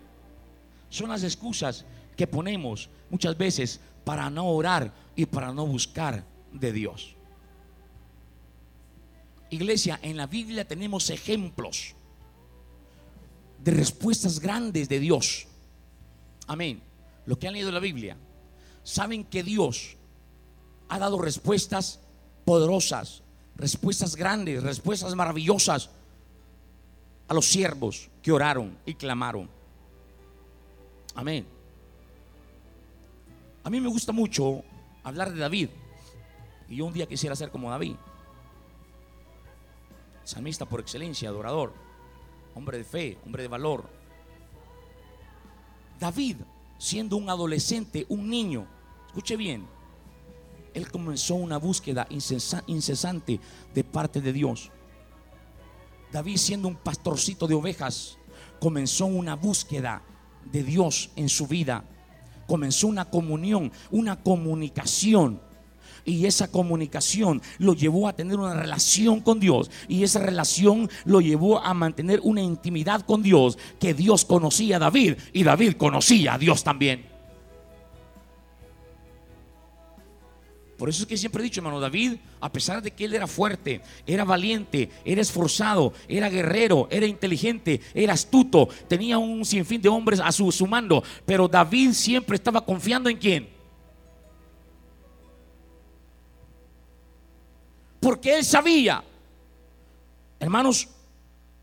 [0.90, 1.86] Son las excusas
[2.18, 7.16] que ponemos muchas veces para no orar y para no buscar de Dios.
[9.52, 11.94] Iglesia, en la Biblia tenemos ejemplos
[13.64, 15.46] de respuestas grandes de Dios.
[16.48, 16.82] Amén.
[17.28, 18.18] Lo que han leído la Biblia
[18.86, 19.98] saben que Dios
[20.88, 22.00] ha dado respuestas
[22.46, 23.24] poderosas,
[23.56, 25.90] respuestas grandes, respuestas maravillosas
[27.28, 29.50] a los siervos que oraron y clamaron.
[31.16, 31.48] Amén.
[33.64, 34.64] A mí me gusta mucho
[35.04, 35.70] hablar de David.
[36.70, 37.96] Y yo un día quisiera ser como David.
[40.24, 41.74] Salmista por excelencia, adorador,
[42.54, 43.90] hombre de fe, hombre de valor.
[46.00, 46.38] David,
[46.78, 48.68] siendo un adolescente, un niño,
[49.16, 49.66] Escuche bien,
[50.74, 53.40] él comenzó una búsqueda incesante
[53.74, 54.72] de parte de Dios.
[56.12, 58.18] David siendo un pastorcito de ovejas,
[58.60, 60.02] comenzó una búsqueda
[60.52, 61.86] de Dios en su vida.
[62.46, 65.40] Comenzó una comunión, una comunicación.
[66.04, 69.72] Y esa comunicación lo llevó a tener una relación con Dios.
[69.88, 73.58] Y esa relación lo llevó a mantener una intimidad con Dios.
[73.80, 77.15] Que Dios conocía a David y David conocía a Dios también.
[80.78, 83.28] Por eso es que siempre he dicho, hermano, David, a pesar de que él era
[83.28, 89.88] fuerte, era valiente, era esforzado, era guerrero, era inteligente, era astuto, tenía un sinfín de
[89.88, 93.50] hombres a su, mando, pero David siempre estaba confiando en quién.
[98.02, 99.02] Porque él sabía,
[100.40, 100.90] hermanos,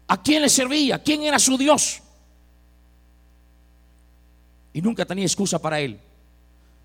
[0.09, 2.01] a quién le servía, quién era su Dios.
[4.73, 6.01] Y nunca tenía excusa para él.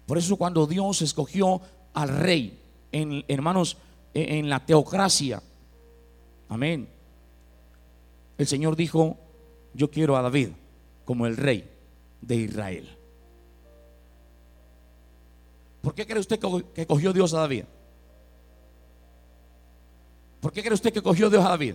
[0.05, 1.61] Por eso cuando Dios escogió
[1.97, 2.59] al rey,
[2.91, 3.75] en, hermanos,
[4.13, 5.41] e, en la teocracia.
[6.47, 6.87] Amén.
[8.37, 9.17] El Señor dijo,
[9.73, 10.49] yo quiero a David
[11.05, 11.67] como el rey
[12.21, 12.95] de Israel.
[15.81, 16.39] ¿Por qué cree usted
[16.75, 17.63] que cogió Dios a David?
[20.39, 21.73] ¿Por qué cree usted que cogió Dios a David?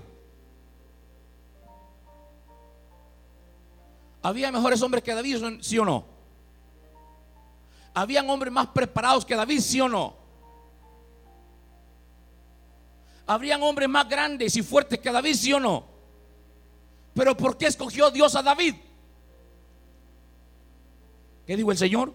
[4.22, 6.11] ¿Había mejores hombres que David, sí o no?
[7.94, 10.16] ¿Habían hombres más preparados que David, sí o no?
[13.26, 15.84] ¿Habrían hombres más grandes y fuertes que David, sí o no?
[17.14, 18.74] Pero ¿por qué escogió Dios a David?
[21.46, 22.12] ¿Qué dijo el Señor?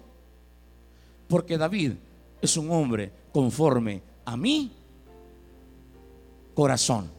[1.28, 1.94] Porque David
[2.42, 4.72] es un hombre conforme a mi
[6.54, 7.12] corazón.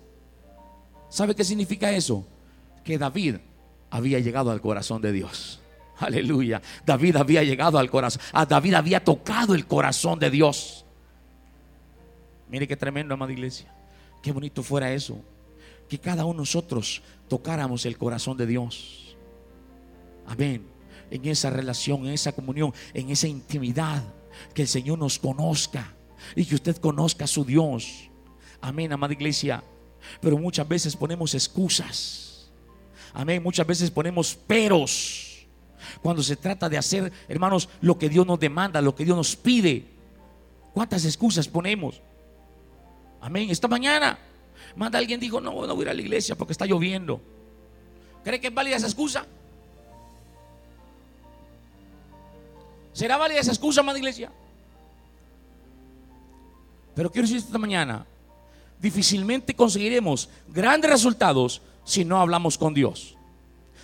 [1.09, 2.27] ¿Sabe qué significa eso?
[2.85, 3.37] Que David
[3.91, 5.61] había llegado al corazón de Dios.
[6.01, 6.63] Aleluya.
[6.85, 8.23] David había llegado al corazón.
[8.33, 10.85] A David había tocado el corazón de Dios.
[12.49, 13.73] Mire qué tremendo, amada iglesia.
[14.23, 15.21] Qué bonito fuera eso.
[15.89, 19.17] Que cada uno de nosotros tocáramos el corazón de Dios.
[20.27, 20.67] Amén.
[21.11, 24.03] En esa relación, en esa comunión, en esa intimidad.
[24.55, 25.95] Que el Señor nos conozca
[26.37, 28.09] y que usted conozca a su Dios.
[28.61, 29.65] Amén, amada iglesia.
[30.21, 32.51] Pero muchas veces ponemos excusas.
[33.13, 33.43] Amén.
[33.43, 35.28] Muchas veces ponemos peros.
[36.03, 39.37] Cuando se trata de hacer, hermanos, lo que Dios nos demanda, lo que Dios nos
[39.37, 39.85] pide.
[40.73, 42.01] ¿Cuántas excusas ponemos?
[43.21, 43.51] Amén.
[43.51, 44.19] Esta mañana,
[44.77, 47.21] manda alguien dijo, no, no voy a ir a la iglesia porque está lloviendo.
[48.25, 49.27] ¿Cree que es válida esa excusa?
[52.93, 54.31] ¿Será válida esa excusa, amada iglesia?
[56.95, 58.05] Pero quiero decir esta mañana,
[58.81, 63.18] difícilmente conseguiremos grandes resultados si no hablamos con Dios.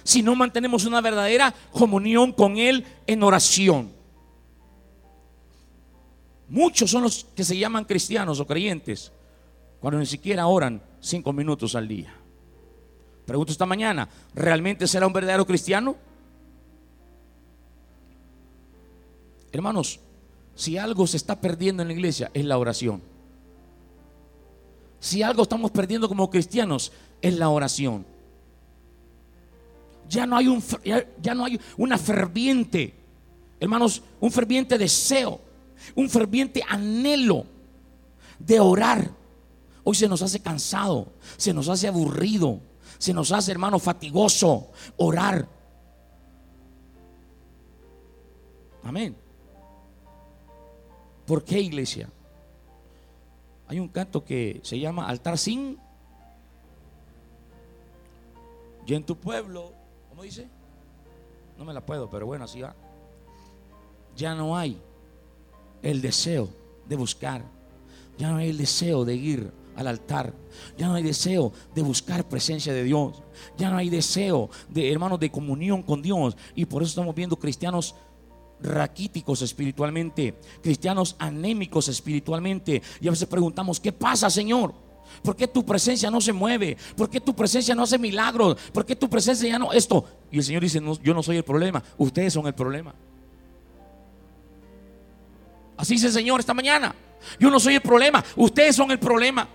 [0.05, 3.91] Si no mantenemos una verdadera comunión con Él en oración.
[6.49, 9.11] Muchos son los que se llaman cristianos o creyentes
[9.81, 12.15] cuando ni siquiera oran cinco minutos al día.
[13.27, 15.97] Pregunto esta mañana, ¿realmente será un verdadero cristiano?
[19.53, 20.01] Hermanos,
[20.55, 23.03] si algo se está perdiendo en la iglesia es la oración.
[25.01, 28.07] Si algo estamos perdiendo como cristianos es la oración.
[30.09, 30.63] Ya no hay un
[31.23, 32.95] ya no hay una ferviente,
[33.59, 35.41] hermanos, un ferviente deseo,
[35.95, 37.47] un ferviente anhelo
[38.39, 39.11] de orar.
[39.83, 42.61] Hoy se nos hace cansado, se nos hace aburrido,
[42.99, 45.47] se nos hace, hermano, fatigoso orar.
[48.83, 49.17] Amén.
[51.27, 52.09] ¿Por qué iglesia?
[53.67, 55.79] Hay un canto que se llama altar sin.
[58.87, 59.73] Y en tu pueblo,
[60.25, 60.49] ¿cómo dice?
[61.59, 62.75] No me la puedo, pero bueno, así va.
[64.17, 64.81] Ya no hay
[65.83, 66.49] el deseo
[66.87, 67.45] de buscar.
[68.17, 70.33] Ya no hay el deseo de ir al altar.
[70.79, 73.23] Ya no hay deseo de buscar presencia de Dios.
[73.59, 76.37] Ya no hay deseo de hermanos de comunión con Dios.
[76.55, 77.95] Y por eso estamos viendo cristianos
[78.61, 82.81] raquíticos espiritualmente, cristianos anémicos espiritualmente.
[83.01, 84.73] Y a veces preguntamos, ¿qué pasa, Señor?
[85.23, 86.77] ¿Por qué tu presencia no se mueve?
[86.97, 88.57] ¿Por qué tu presencia no hace milagros?
[88.73, 90.05] ¿Por qué tu presencia ya no esto?
[90.31, 92.95] Y el Señor dice, yo no soy el problema, ustedes son el problema.
[95.77, 96.95] Así dice el Señor esta mañana.
[97.39, 99.49] Yo no soy el problema, ustedes son el problema.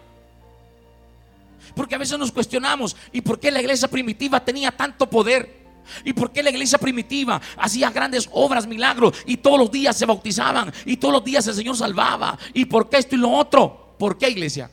[1.76, 5.60] Porque a veces nos cuestionamos, ¿y por qué la iglesia primitiva tenía tanto poder?
[6.04, 10.06] ¿Y por qué la iglesia primitiva hacía grandes obras, milagros y todos los días se
[10.06, 12.38] bautizaban y todos los días el Señor salvaba?
[12.54, 13.95] ¿Y por qué esto y lo otro?
[13.98, 14.69] ¿Por qué iglesia?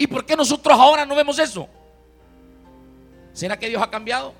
[0.00, 1.68] ¿Y por qué nosotros ahora no vemos eso?
[3.34, 4.32] ¿Será que Dios ha cambiado?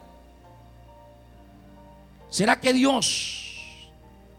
[2.31, 3.61] ¿Será que Dios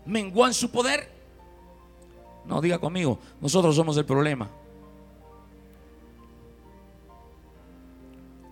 [0.04, 1.12] menguó en su poder?
[2.44, 4.50] No, diga conmigo, nosotros somos el problema.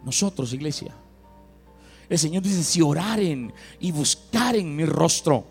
[0.05, 0.93] Nosotros, iglesia.
[2.08, 5.43] El Señor dice, si oraren y buscaren mi rostro.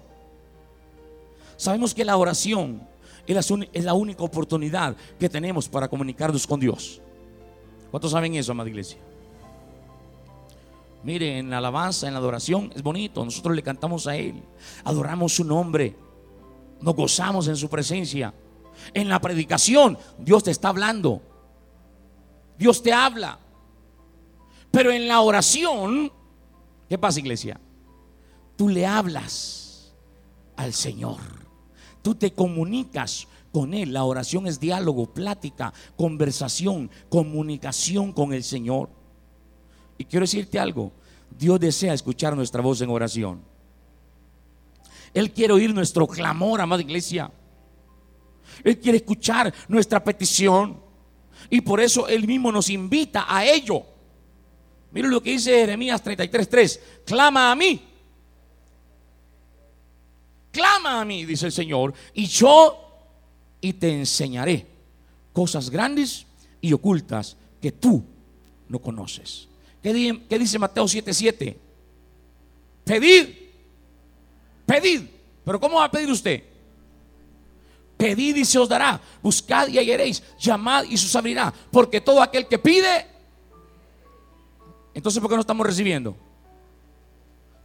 [1.57, 2.87] Sabemos que la oración
[3.27, 7.03] es la única oportunidad que tenemos para comunicarnos con Dios.
[7.91, 8.99] ¿Cuántos saben eso, amada iglesia?
[11.05, 13.25] Mire, en la alabanza, en la adoración, es bonito.
[13.25, 14.43] Nosotros le cantamos a Él,
[14.85, 15.97] adoramos su nombre,
[16.81, 18.35] nos gozamos en su presencia.
[18.95, 21.23] En la predicación, Dios te está hablando.
[22.59, 23.39] Dios te habla.
[24.71, 26.13] Pero en la oración,
[26.89, 27.61] ¿Qué pasa, iglesia?
[28.57, 29.93] Tú le hablas
[30.57, 31.21] al Señor.
[32.03, 33.93] Tú te comunicas con Él.
[33.93, 38.91] La oración es diálogo, plática, conversación, comunicación con el Señor.
[39.97, 40.93] Y quiero decirte algo.
[41.31, 43.43] Dios desea escuchar nuestra voz en oración.
[45.15, 47.31] Él quiere oír nuestro clamor, amada iglesia.
[48.65, 50.81] Él quiere escuchar nuestra petición.
[51.51, 53.85] Y por eso Él mismo nos invita a ello.
[54.91, 56.81] Miren lo que dice Jeremías 33:3.
[57.05, 57.89] Clama a mí.
[60.51, 62.88] Clama a mí, dice el Señor, y yo
[63.61, 64.67] y te enseñaré
[65.33, 66.27] cosas grandes
[66.61, 68.05] y ocultas que tú
[68.69, 69.49] no conoces.
[69.83, 69.93] ¿Qué,
[70.39, 71.57] dice Mateo 7:7?
[72.85, 73.29] Pedid.
[74.67, 75.03] Pedid.
[75.45, 76.43] Pero ¿cómo va a pedir usted?
[77.97, 79.01] Pedid y se os dará.
[79.23, 80.23] Buscad y hallaréis.
[80.39, 81.53] Llamad y se os abrirá.
[81.71, 83.07] Porque todo aquel que pide.
[84.95, 86.17] Entonces, ¿por qué no estamos recibiendo?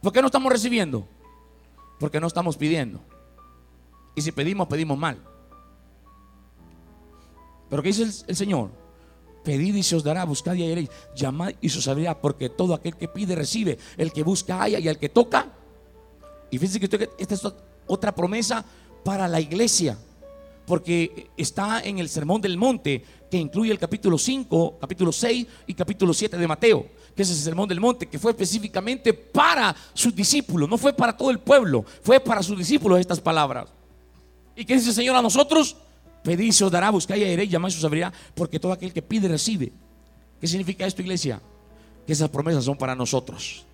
[0.00, 1.06] ¿Por qué no estamos recibiendo?
[1.98, 3.00] Porque no estamos pidiendo.
[4.14, 5.18] Y si pedimos, pedimos mal.
[7.74, 8.70] Pero ¿qué dice el, Señor?
[9.42, 12.72] Pedid y se os dará, buscad y hallaréis, llamad y se os abrirá, porque todo
[12.72, 15.50] aquel que pide recibe, el que busca halla y el que toca.
[16.52, 17.42] Y fíjense que esta es
[17.88, 18.64] otra promesa
[19.02, 19.98] para la iglesia,
[20.68, 25.74] porque está en el Sermón del Monte, que incluye el capítulo 5, capítulo 6 y
[25.74, 30.14] capítulo 7 de Mateo, que es el Sermón del Monte, que fue específicamente para sus
[30.14, 33.68] discípulos, no fue para todo el pueblo, fue para sus discípulos estas palabras.
[34.54, 35.76] ¿Y qué dice el Señor a nosotros?
[36.24, 39.02] Pedid se os dará, buscáis y hallaréis, llamáis y os abrirá, porque todo aquel que
[39.02, 39.70] pide recibe.
[40.40, 41.40] ¿Qué significa esto, iglesia?
[42.06, 43.66] Que esas promesas son para nosotros.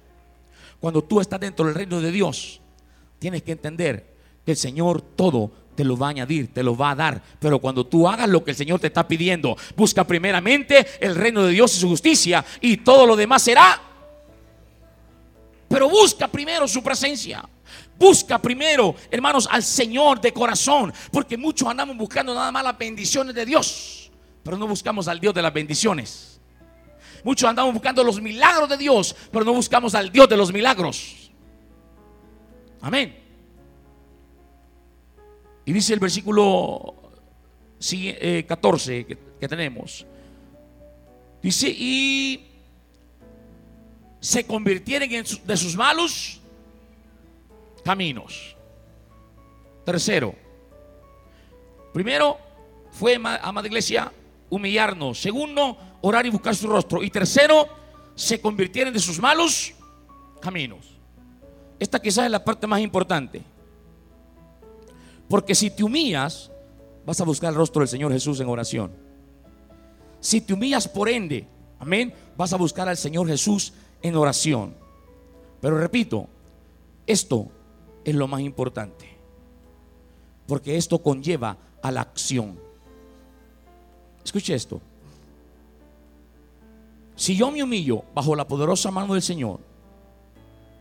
[0.81, 2.61] Cuando tú estás dentro del reino de Dios,
[3.21, 6.91] tienes que entender que el Señor todo te lo va a añadir, te lo va
[6.91, 7.23] a dar.
[7.39, 11.45] Pero cuando tú hagas lo que el Señor te está pidiendo, busca primeramente el reino
[11.45, 13.81] de Dios y su justicia y todo lo demás será.
[15.69, 17.49] Pero busca primero su presencia.
[18.01, 23.35] Busca primero, hermanos, al Señor de corazón, porque muchos andamos buscando nada más las bendiciones
[23.35, 24.11] de Dios,
[24.43, 26.41] pero no buscamos al Dios de las bendiciones.
[27.23, 31.31] Muchos andamos buscando los milagros de Dios, pero no buscamos al Dios de los milagros.
[32.81, 33.19] Amén.
[35.67, 36.95] Y dice el versículo
[37.79, 40.07] 14 eh, que, tenemos.
[41.43, 42.49] Dice, y
[44.21, 45.11] se convirtieron
[45.45, 46.40] de sus malos
[47.83, 48.57] caminos.
[49.85, 50.35] Tercero,
[51.93, 52.39] primero
[52.91, 54.13] fue, amada iglesia,
[54.49, 55.21] humillarnos.
[55.21, 57.03] Segundo, orar y buscar su rostro.
[57.03, 57.69] Y tercero,
[58.15, 59.73] se convirtieron de sus malos
[60.41, 60.95] caminos.
[61.79, 63.43] Esta quizás es la parte más importante.
[65.29, 66.51] Porque si te humillas,
[67.07, 68.93] vas a buscar el rostro del Señor Jesús en oración.
[70.21, 71.47] Si te humillas por ende,
[71.79, 73.73] amén, vas a buscar al Señor Jesús
[74.03, 74.75] en oración.
[75.61, 76.29] Pero repito,
[77.07, 77.51] esto
[78.05, 79.09] es lo más importante.
[80.47, 82.59] Porque esto conlleva a la acción.
[84.25, 84.81] Escuche esto.
[87.17, 89.61] Si yo me humillo bajo la poderosa mano del Señor,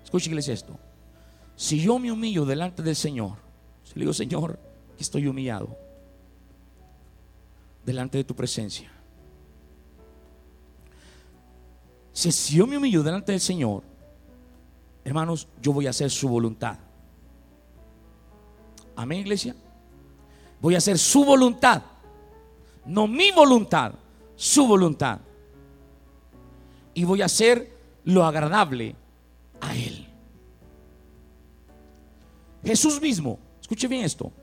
[0.04, 0.78] escuche iglesia esto.
[1.56, 3.34] Si yo me humillo delante del Señor,
[3.84, 4.58] si le digo, Señor,
[4.96, 5.76] que estoy humillado
[7.86, 8.90] delante de tu presencia.
[12.14, 13.84] Si, si yo me humillo delante del Señor,
[15.04, 16.80] hermanos, yo voy a hacer su voluntad.
[19.00, 19.56] Amén, iglesia.
[20.60, 21.82] Voy a hacer su voluntad.
[22.86, 23.94] No mi voluntad,
[24.36, 25.20] su voluntad.
[26.94, 27.72] Y voy a hacer
[28.04, 28.98] lo agradable
[29.62, 30.06] a Él.
[32.62, 34.34] Jesús mismo, escuche bien esto.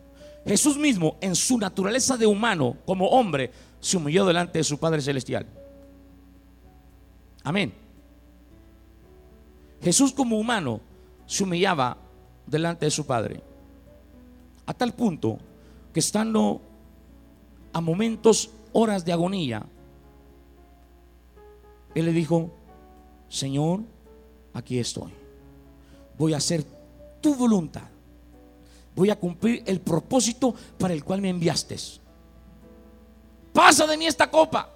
[0.46, 5.02] Jesús mismo, en su naturaleza de humano, como hombre, se humilló delante de su Padre
[5.02, 5.46] Celestial.
[7.44, 7.74] Amén.
[9.82, 10.80] Jesús como humano
[11.26, 11.98] se humillaba
[12.46, 13.42] delante de su Padre.
[14.66, 15.38] A tal punto
[15.92, 16.60] que estando
[17.72, 19.64] a momentos, horas de agonía,
[21.94, 22.50] Él le dijo,
[23.28, 23.80] Señor,
[24.52, 25.12] aquí estoy.
[26.18, 26.64] Voy a hacer
[27.20, 27.88] tu voluntad.
[28.94, 31.76] Voy a cumplir el propósito para el cual me enviaste.
[33.52, 34.70] Pasa de mí esta copa.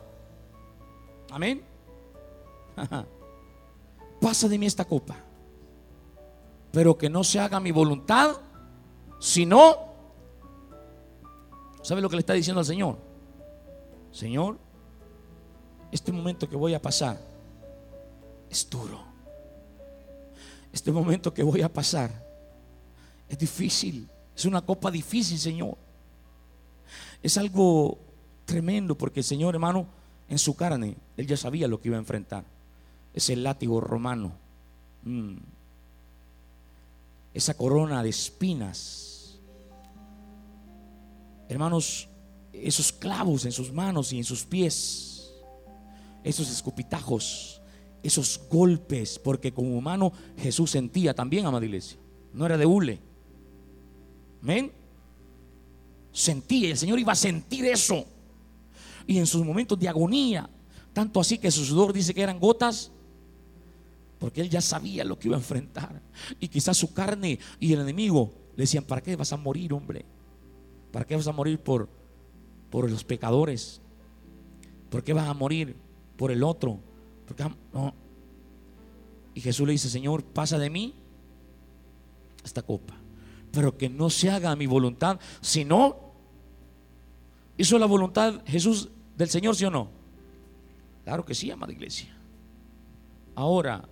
[1.30, 1.62] Amén.
[4.20, 5.16] Pasa de mí esta copa.
[6.72, 8.36] Pero que no se haga mi voluntad,
[9.20, 9.76] si no,
[11.82, 12.98] ¿sabe lo que le está diciendo al Señor?
[14.10, 14.58] Señor,
[15.92, 17.20] este momento que voy a pasar
[18.48, 18.98] es duro.
[20.72, 22.10] Este momento que voy a pasar
[23.28, 24.08] es difícil.
[24.34, 25.76] Es una copa difícil, Señor.
[27.22, 27.98] Es algo
[28.46, 29.86] tremendo porque el Señor, hermano,
[30.28, 32.44] en su carne, Él ya sabía lo que iba a enfrentar.
[33.12, 34.32] Es el látigo romano.
[35.02, 35.36] Mm.
[37.34, 39.09] Esa corona de espinas
[41.50, 42.08] hermanos,
[42.52, 45.32] esos clavos en sus manos y en sus pies,
[46.22, 47.60] esos escupitajos,
[48.02, 51.98] esos golpes, porque como humano Jesús sentía también, amada iglesia,
[52.32, 53.00] no era de hule.
[54.42, 54.72] Amén.
[56.12, 58.04] Sentía, el Señor iba a sentir eso.
[59.06, 60.48] Y en sus momentos de agonía,
[60.92, 62.92] tanto así que su sudor dice que eran gotas,
[64.20, 66.00] porque él ya sabía lo que iba a enfrentar.
[66.38, 70.04] Y quizás su carne y el enemigo le decían, ¿para qué vas a morir, hombre?
[70.92, 71.88] ¿Para qué vas a morir por,
[72.70, 73.80] por los pecadores?
[74.90, 75.76] ¿Por qué vas a morir
[76.16, 76.80] por el otro?
[77.26, 77.94] Porque, no.
[79.34, 80.94] Y Jesús le dice, Señor, pasa de mí
[82.44, 82.94] esta copa,
[83.52, 85.96] pero que no se haga mi voluntad, sino
[87.56, 89.88] hizo la voluntad Jesús del Señor, ¿sí o no?
[91.04, 92.08] Claro que sí, amada iglesia.
[93.34, 93.88] Ahora,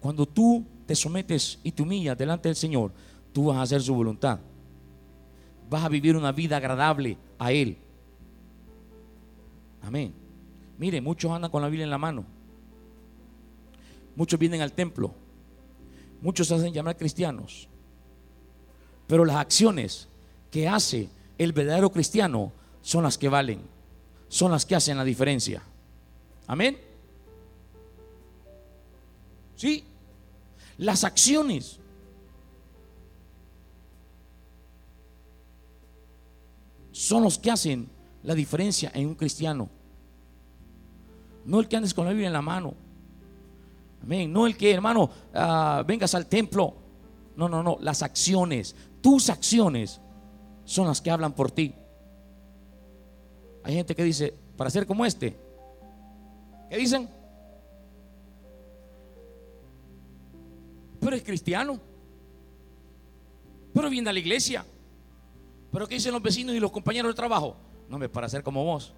[0.00, 2.92] cuando tú te sometes y te humillas delante del Señor,
[3.32, 4.40] tú vas a hacer su voluntad.
[5.70, 7.78] Vas a vivir una vida agradable a Él.
[9.82, 10.12] Amén.
[10.78, 12.24] Mire, muchos andan con la Biblia en la mano.
[14.16, 15.14] Muchos vienen al templo.
[16.20, 17.68] Muchos se hacen llamar cristianos.
[19.06, 20.08] Pero las acciones
[20.50, 21.08] que hace
[21.38, 22.52] el verdadero cristiano
[22.82, 23.62] son las que valen.
[24.28, 25.62] Son las que hacen la diferencia.
[26.48, 26.78] Amén.
[29.54, 29.84] Sí.
[30.78, 31.78] Las acciones.
[37.00, 37.88] Son los que hacen
[38.24, 39.70] la diferencia en un cristiano.
[41.46, 42.74] No el que andes con la Biblia en la mano.
[44.02, 44.30] Amén.
[44.30, 46.74] No el que, hermano, ah, vengas al templo.
[47.36, 47.78] No, no, no.
[47.80, 48.76] Las acciones.
[49.00, 49.98] Tus acciones
[50.66, 51.74] son las que hablan por ti.
[53.62, 55.34] Hay gente que dice, para ser como este.
[56.68, 57.08] ¿Qué dicen?
[61.00, 61.80] Pero es cristiano.
[63.72, 64.66] Pero viene a la iglesia.
[65.72, 67.56] Pero ¿qué dicen los vecinos y los compañeros de trabajo?
[67.88, 68.92] No me para ser como vos.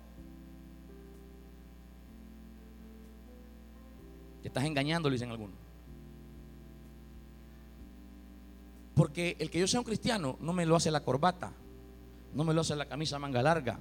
[4.43, 5.57] Te estás engañando, le dicen algunos.
[8.95, 11.53] Porque el que yo sea un cristiano no me lo hace la corbata,
[12.35, 13.81] no me lo hace la camisa manga larga,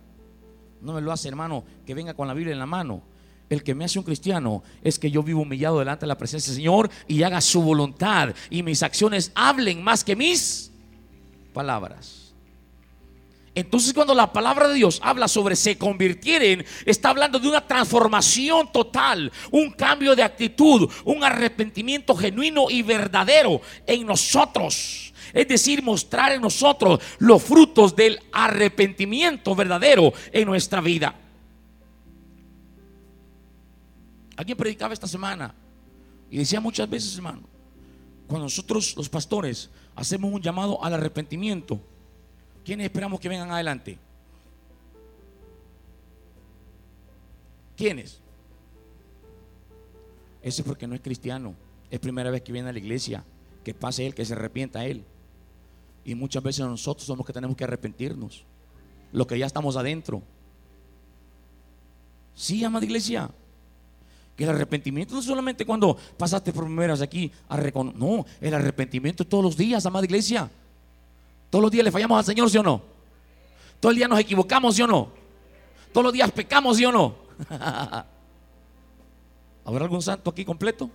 [0.81, 3.01] no me lo hace hermano que venga con la Biblia en la mano.
[3.49, 6.51] El que me hace un cristiano es que yo vivo humillado delante de la presencia
[6.51, 10.71] del Señor y haga su voluntad y mis acciones hablen más que mis
[11.53, 12.20] palabras.
[13.53, 18.71] Entonces cuando la palabra de Dios habla sobre se convirtieren, está hablando de una transformación
[18.71, 25.13] total, un cambio de actitud, un arrepentimiento genuino y verdadero en nosotros.
[25.33, 31.13] Es decir, mostrar en nosotros los frutos del arrepentimiento verdadero en nuestra vida.
[34.37, 35.53] Alguien predicaba esta semana
[36.29, 37.43] y decía muchas veces, hermano,
[38.27, 41.81] cuando nosotros los pastores hacemos un llamado al arrepentimiento,
[42.63, 43.97] ¿Quiénes esperamos que vengan adelante?
[47.75, 48.19] ¿Quiénes?
[50.41, 51.55] Ese porque no es cristiano.
[51.89, 53.23] Es primera vez que viene a la iglesia.
[53.63, 55.03] Que pase él, que se arrepienta él.
[56.03, 58.45] Y muchas veces nosotros somos los que tenemos que arrepentirnos.
[59.11, 60.21] Los que ya estamos adentro.
[62.35, 63.29] Sí, amada iglesia.
[64.35, 67.99] Que el arrepentimiento no es solamente cuando pasaste por primeras aquí a reconocer.
[67.99, 70.49] No, el arrepentimiento todos los días, amada iglesia.
[71.51, 72.81] Todos los días le fallamos al Señor, ¿sí o no?
[73.79, 75.11] Todo el día nos equivocamos, ¿sí o no?
[75.91, 77.15] Todos los días pecamos, ¿sí o no?
[79.65, 80.89] ¿Habrá algún santo aquí completo?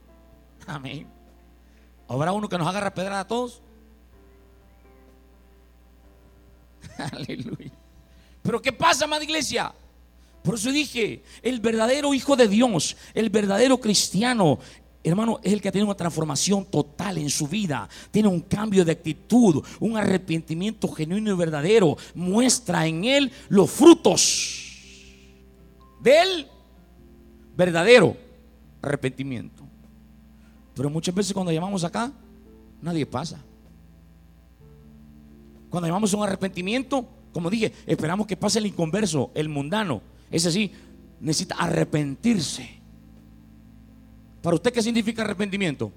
[0.66, 1.06] Amén.
[2.08, 3.60] ¿Habrá uno que nos agarre pedra a todos?
[7.12, 7.72] Aleluya.
[8.42, 9.74] Pero ¿qué pasa, amada iglesia?
[10.44, 14.60] Por eso dije, el verdadero hijo de Dios, el verdadero cristiano,
[15.02, 17.88] hermano, es el que tiene una transformación total en su vida.
[18.10, 21.96] Tiene un cambio de actitud, un arrepentimiento genuino y verdadero.
[22.14, 24.68] Muestra en él los frutos
[26.00, 26.46] del
[27.56, 28.16] verdadero
[28.82, 29.64] arrepentimiento.
[30.74, 32.12] Pero muchas veces cuando llamamos acá,
[32.80, 33.42] nadie pasa.
[35.68, 40.02] Cuando llamamos un arrepentimiento, como dije, esperamos que pase el inconverso, el mundano.
[40.30, 40.72] Es así,
[41.20, 42.77] necesita arrepentirse.
[44.48, 45.92] ¿Para usted qué significa arrepentimiento?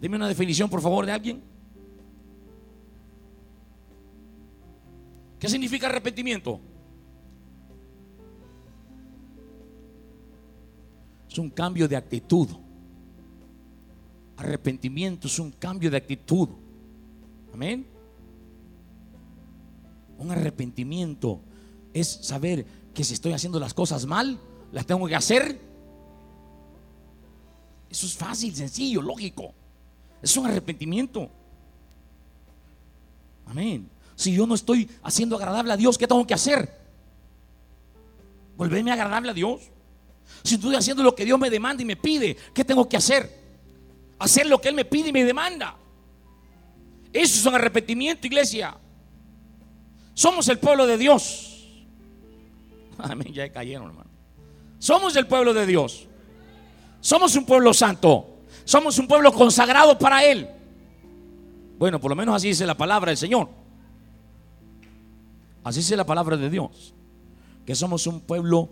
[0.00, 1.42] Dime una definición, por favor, de alguien.
[5.38, 6.58] ¿Qué significa arrepentimiento?
[11.30, 12.48] Es un cambio de actitud.
[14.38, 16.48] Arrepentimiento es un cambio de actitud.
[17.52, 17.86] Amén.
[20.16, 21.42] Un arrepentimiento
[21.92, 22.64] es saber
[22.94, 24.40] que si estoy haciendo las cosas mal,
[24.72, 25.60] las tengo que hacer.
[27.90, 29.54] Eso es fácil, sencillo, lógico.
[30.22, 31.30] Es un arrepentimiento.
[33.46, 33.88] Amén.
[34.14, 36.76] Si yo no estoy haciendo agradable a Dios, ¿qué tengo que hacer?
[38.56, 39.70] Volverme agradable a Dios.
[40.42, 43.38] Si estoy haciendo lo que Dios me demanda y me pide, ¿qué tengo que hacer?
[44.18, 45.76] Hacer lo que Él me pide y me demanda.
[47.12, 48.76] Eso es un arrepentimiento, iglesia.
[50.12, 51.78] Somos el pueblo de Dios.
[52.98, 54.10] Amén, ya cayeron, hermano.
[54.78, 56.06] Somos el pueblo de Dios.
[57.00, 58.38] Somos un pueblo santo.
[58.64, 60.48] Somos un pueblo consagrado para Él.
[61.78, 63.48] Bueno, por lo menos así dice la palabra del Señor.
[65.64, 66.94] Así dice la palabra de Dios.
[67.64, 68.68] Que somos un pueblo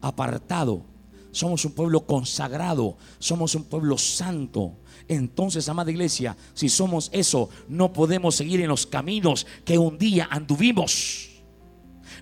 [0.00, 0.82] apartado.
[1.30, 4.72] somos un pueblo consagrado, somos un pueblo santo.
[5.06, 10.26] Entonces, amada iglesia, si somos eso, no podemos seguir en los caminos que un día
[10.30, 11.28] anduvimos.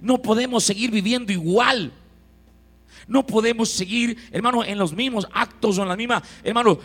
[0.00, 1.92] No podemos seguir viviendo igual.
[3.06, 6.78] No podemos seguir, hermano, en los mismos actos o en la misma, hermano,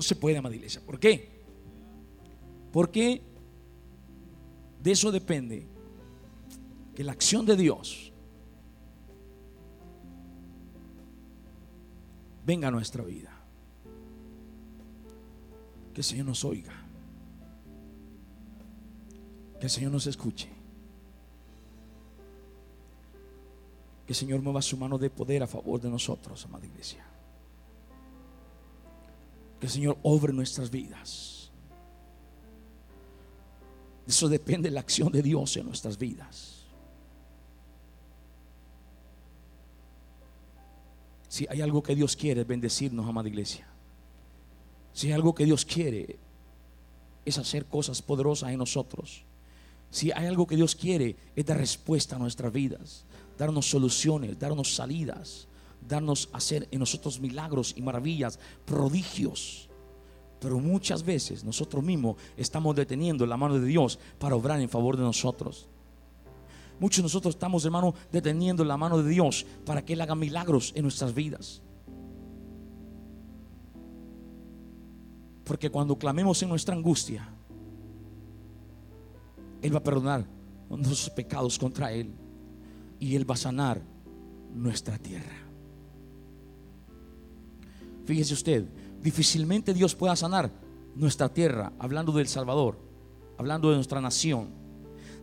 [0.00, 0.80] No se puede, amada iglesia.
[0.80, 1.28] ¿Por qué?
[2.72, 3.20] Porque
[4.82, 5.66] de eso depende
[6.94, 8.09] que la acción de Dios
[12.50, 13.30] venga a nuestra vida.
[15.94, 16.72] Que el Señor nos oiga.
[19.60, 20.48] Que el Señor nos escuche.
[24.04, 27.06] Que el Señor mueva su mano de poder a favor de nosotros, amada iglesia.
[29.60, 31.52] Que el Señor obre nuestras vidas.
[34.08, 36.59] eso depende la acción de Dios en nuestras vidas.
[41.30, 43.66] Si hay algo que Dios quiere es bendecirnos, amada iglesia.
[44.92, 46.18] Si hay algo que Dios quiere
[47.24, 49.22] es hacer cosas poderosas en nosotros.
[49.90, 53.04] Si hay algo que Dios quiere es dar respuesta a nuestras vidas,
[53.38, 55.48] darnos soluciones, darnos salidas
[55.86, 59.68] darnos hacer en nosotros milagros y maravillas, prodigios.
[60.40, 64.96] Pero muchas veces nosotros mismos estamos deteniendo la mano de Dios para obrar en favor
[64.96, 65.68] de nosotros.
[66.80, 70.72] Muchos de nosotros estamos, hermano, deteniendo la mano de Dios para que Él haga milagros
[70.74, 71.62] en nuestras vidas.
[75.44, 77.28] Porque cuando clamemos en nuestra angustia,
[79.60, 80.26] Él va a perdonar
[80.70, 82.14] nuestros pecados contra Él
[82.98, 83.82] y Él va a sanar
[84.54, 85.36] nuestra tierra.
[88.06, 88.64] Fíjese usted,
[89.02, 90.50] difícilmente Dios pueda sanar
[90.94, 92.78] nuestra tierra, hablando del Salvador,
[93.36, 94.59] hablando de nuestra nación.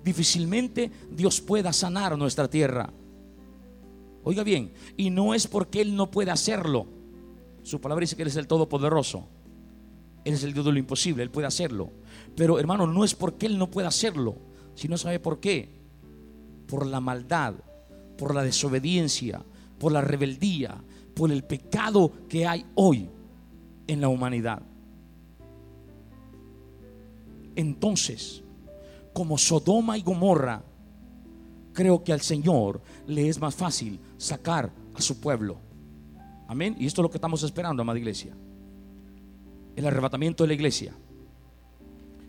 [0.03, 2.91] Difícilmente Dios pueda sanar nuestra tierra.
[4.23, 6.85] Oiga bien, y no es porque Él no puede hacerlo.
[7.63, 9.27] Su palabra dice que Él es el Todopoderoso.
[10.25, 11.91] Él es el Dios de lo imposible, Él puede hacerlo.
[12.35, 14.35] Pero hermano, no es porque Él no pueda hacerlo,
[14.75, 15.69] sino sabe por qué.
[16.67, 17.55] Por la maldad,
[18.17, 19.41] por la desobediencia,
[19.79, 20.83] por la rebeldía,
[21.13, 23.09] por el pecado que hay hoy
[23.87, 24.61] en la humanidad.
[27.55, 28.43] Entonces,
[29.17, 30.61] como Sodoma y Gomorra,
[31.73, 35.57] creo que al Señor le es más fácil sacar a su pueblo.
[36.47, 36.75] Amén.
[36.77, 38.37] Y esto es lo que estamos esperando, amada iglesia.
[39.75, 40.93] El arrebatamiento de la iglesia.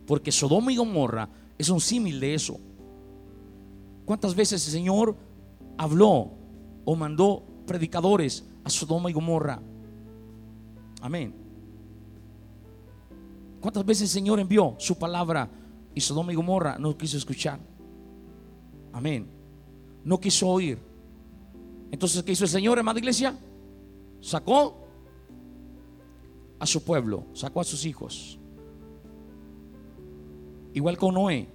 [0.07, 1.29] Porque Sodoma y Gomorra
[1.59, 2.59] es un símil de eso.
[4.07, 5.15] ¿Cuántas veces el Señor
[5.77, 6.31] habló
[6.87, 9.61] o mandó predicadores a Sodoma y Gomorra.
[11.03, 11.35] Amén.
[13.61, 15.51] ¿Cuántas veces el Señor envió su palabra
[15.95, 17.61] y Sodoma y Gomorra no quiso escuchar?
[18.93, 19.27] Amén.
[20.05, 20.79] No quiso oír.
[21.91, 23.39] Entonces, ¿qué hizo el Señor, hermana iglesia?
[24.21, 24.87] Sacó
[26.59, 28.39] a su pueblo, sacó a sus hijos.
[30.75, 31.49] Igual con Noé.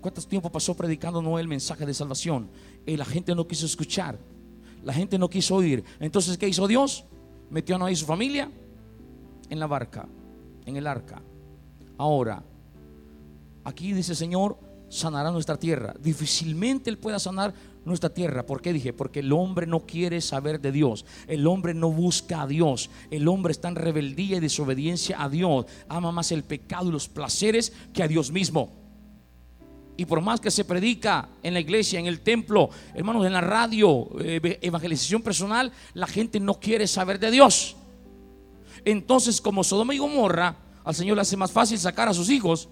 [0.00, 2.50] ¿Cuánto tiempo pasó predicando Noé el mensaje de salvación?
[2.84, 4.18] Y la gente no quiso escuchar.
[4.82, 5.82] La gente no quiso oír.
[5.98, 7.04] Entonces, ¿qué hizo Dios?
[7.50, 8.50] Metió a Noé y su familia
[9.48, 10.06] en la barca,
[10.66, 11.22] en el arca.
[11.96, 12.44] Ahora,
[13.64, 14.58] aquí dice Señor,
[14.88, 15.94] sanará nuestra tierra.
[15.98, 17.54] Difícilmente Él pueda sanar
[17.84, 18.46] nuestra tierra.
[18.46, 18.92] ¿Por qué dije?
[18.92, 21.04] Porque el hombre no quiere saber de Dios.
[21.26, 22.90] El hombre no busca a Dios.
[23.10, 25.66] El hombre está en rebeldía y desobediencia a Dios.
[25.88, 28.72] Ama más el pecado y los placeres que a Dios mismo.
[29.96, 33.40] Y por más que se predica en la iglesia, en el templo, hermanos, en la
[33.40, 37.76] radio, eh, evangelización personal, la gente no quiere saber de Dios.
[38.84, 42.68] Entonces, como Sodoma y Gomorra, al Señor le hace más fácil sacar a sus hijos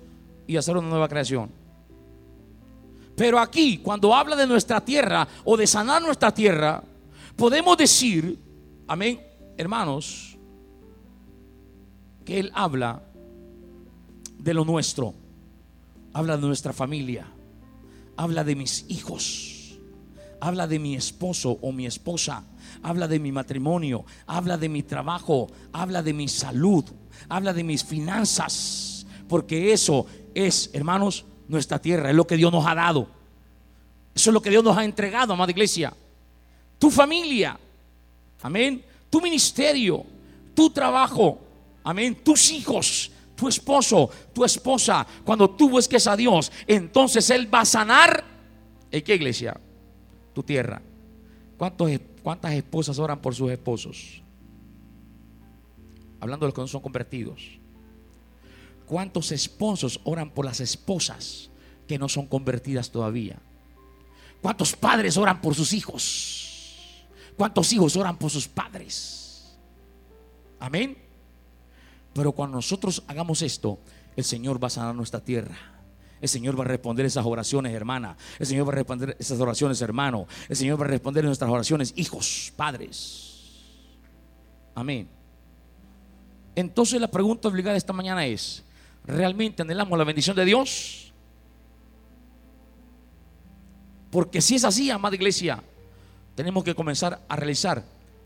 [0.46, 1.50] y hacer una nueva creación.
[3.16, 6.82] Pero aquí, cuando habla de nuestra tierra o de sanar nuestra tierra,
[7.36, 8.38] podemos decir,
[8.88, 9.20] amén,
[9.56, 10.36] hermanos,
[12.24, 13.02] que Él habla
[14.38, 15.14] de lo nuestro
[16.12, 17.26] habla de nuestra familia,
[18.16, 19.78] habla de mis hijos,
[20.40, 22.44] habla de mi esposo o mi esposa,
[22.82, 26.84] habla de mi matrimonio, habla de mi trabajo, habla de mi salud,
[27.28, 32.66] habla de mis finanzas, porque eso es, hermanos, nuestra tierra, es lo que Dios nos
[32.66, 33.08] ha dado.
[34.14, 35.92] Eso es lo que Dios nos ha entregado, amada iglesia.
[36.78, 37.58] Tu familia,
[38.42, 38.84] amén.
[39.08, 40.04] Tu ministerio,
[40.54, 41.38] tu trabajo,
[41.84, 42.16] amén.
[42.22, 47.64] Tus hijos, tu esposo, tu esposa, cuando tú busques a Dios, entonces Él va a
[47.64, 48.24] sanar.
[48.90, 49.58] ¿En qué iglesia?
[50.34, 50.82] Tu tierra.
[51.56, 51.90] ¿Cuántos,
[52.22, 54.22] ¿Cuántas esposas oran por sus esposos?
[56.22, 57.58] hablando de los que no son convertidos.
[58.92, 61.48] ¿Cuántos esposos oran por las esposas
[61.88, 63.38] que no son convertidas todavía?
[64.42, 67.06] ¿Cuántos padres oran por sus hijos?
[67.34, 69.56] ¿Cuántos hijos oran por sus padres?
[70.60, 70.98] Amén.
[72.12, 73.78] Pero cuando nosotros hagamos esto,
[74.14, 75.56] el Señor va a sanar nuestra tierra.
[76.20, 78.18] El Señor va a responder esas oraciones, hermana.
[78.38, 80.26] El Señor va a responder esas oraciones, hermano.
[80.50, 83.62] El Señor va a responder nuestras oraciones, hijos, padres.
[84.74, 85.08] Amén.
[86.54, 88.62] Entonces la pregunta obligada esta mañana es,
[89.04, 91.12] ¿realmente anhelamos la bendición de Dios?
[94.10, 95.62] Porque si es así, amada iglesia,
[96.34, 97.82] tenemos que comenzar a realizar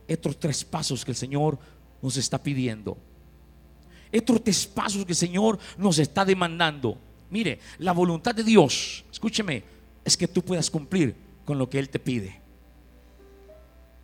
[0.09, 1.59] estos tres pasos que el Señor
[2.03, 2.97] nos está pidiendo.
[4.11, 6.99] Estos tres pasos que el Señor nos está demandando.
[7.31, 9.63] Mire, la voluntad de Dios, escúcheme,
[10.05, 11.15] es que tú puedas cumplir
[11.45, 12.41] con lo que Él te pide.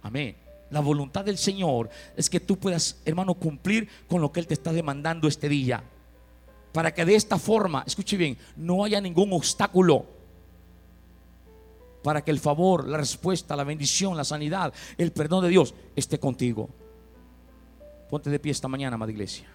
[0.03, 0.37] Amén.
[0.71, 4.55] La voluntad del Señor es que tú puedas, hermano, cumplir con lo que Él te
[4.55, 5.83] está demandando este día.
[6.73, 10.07] Para que de esta forma, escuche bien, no haya ningún obstáculo.
[12.03, 16.19] Para que el favor, la respuesta, la bendición, la sanidad, el perdón de Dios esté
[16.19, 16.71] contigo.
[18.09, 19.49] Ponte de pie esta mañana, amada iglesia.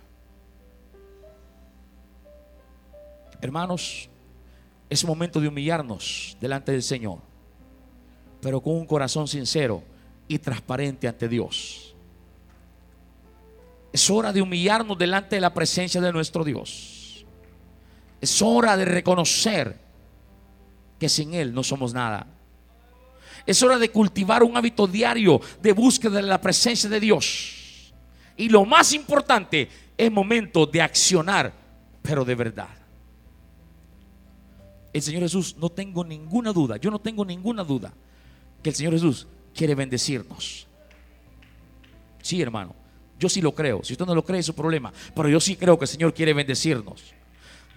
[3.42, 4.10] Hermanos,
[4.90, 7.20] es momento de humillarnos delante del Señor,
[8.42, 9.84] pero con un corazón sincero
[10.28, 11.96] y transparente ante Dios.
[13.92, 16.97] Es hora de humillarnos delante de la presencia de nuestro Dios.
[18.20, 19.78] Es hora de reconocer
[21.00, 22.28] que sin Él no somos nada.
[23.46, 27.94] Es hora de cultivar un hábito diario de búsqueda de la presencia de Dios.
[28.36, 31.52] Y lo más importante, es momento de accionar,
[32.04, 32.78] pero de verdad
[34.98, 37.94] el Señor Jesús, no tengo ninguna duda, yo no tengo ninguna duda
[38.62, 40.68] que el Señor Jesús quiere bendecirnos.
[42.22, 42.76] Sí, hermano,
[43.20, 43.84] yo sí lo creo.
[43.84, 44.92] Si usted no lo cree, es su problema.
[45.16, 47.14] Pero yo sí creo que el Señor quiere bendecirnos.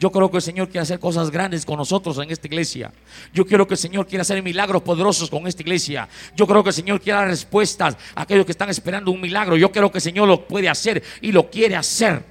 [0.01, 2.91] Yo creo que el Señor quiere hacer cosas grandes con nosotros en esta iglesia.
[3.35, 6.09] Yo quiero que el Señor quiera hacer milagros poderosos con esta iglesia.
[6.35, 9.59] Yo creo que el Señor quiere dar respuestas a aquellos que están esperando un milagro.
[9.59, 12.25] Yo creo que el Señor lo puede hacer y lo quiere hacer.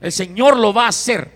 [0.00, 1.30] El Señor lo va a hacer.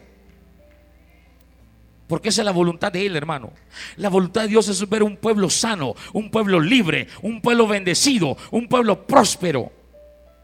[2.08, 3.52] Porque esa es la voluntad de Él, hermano.
[3.96, 8.34] La voluntad de Dios es ver un pueblo sano, un pueblo libre, un pueblo bendecido,
[8.50, 9.70] un pueblo próspero.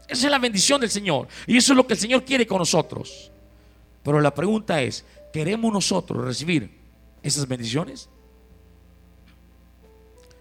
[0.07, 1.27] Esa es la bendición del Señor.
[1.47, 3.30] Y eso es lo que el Señor quiere con nosotros.
[4.03, 6.71] Pero la pregunta es, ¿queremos nosotros recibir
[7.21, 8.09] esas bendiciones?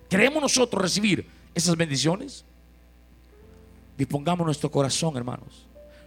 [0.08, 2.44] ¿Queremos nosotros recibir esas bendiciones?
[3.96, 5.66] Dispongamos nuestro corazón, hermanos,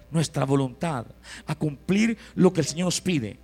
[0.10, 1.06] nuestra voluntad
[1.46, 3.40] a cumplir lo que el Señor nos pide.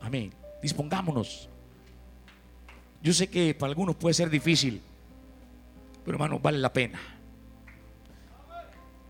[0.00, 0.32] Amén.
[0.62, 1.48] Dispongámonos.
[3.02, 4.80] Yo sé que para algunos puede ser difícil,
[6.04, 7.00] pero hermano, vale la pena.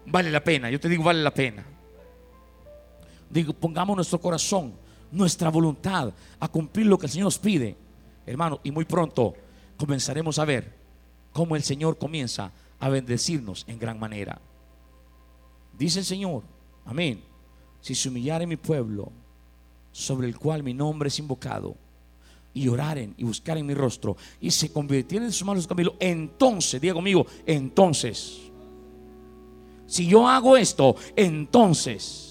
[0.07, 1.65] Vale la pena, yo te digo, vale la pena.
[3.31, 4.73] Digo, pongamos nuestro corazón,
[5.13, 7.77] nuestra voluntad a cumplir lo que el Señor nos pide,
[8.27, 9.35] hermano, y muy pronto
[9.77, 10.75] comenzaremos a ver
[11.33, 12.51] cómo el Señor comienza
[12.81, 14.41] a bendecirnos en gran manera.
[15.79, 16.43] Dice el Señor,
[16.85, 17.23] amén.
[17.81, 19.13] Si se humillare mi pueblo,
[19.93, 21.77] sobre el cual mi nombre es invocado,
[22.53, 26.95] y oraren y buscaren mi rostro, y se convirtieren en sus malos caminos, entonces, diga
[26.95, 28.41] conmigo, entonces,
[29.87, 32.30] si yo hago esto, entonces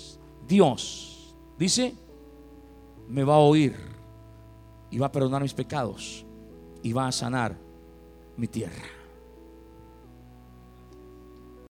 [0.50, 1.94] Dios, dice,
[3.08, 3.76] me va a oír
[4.90, 6.26] y va a perdonar mis pecados
[6.82, 7.56] y va a sanar
[8.36, 8.99] mi tierra.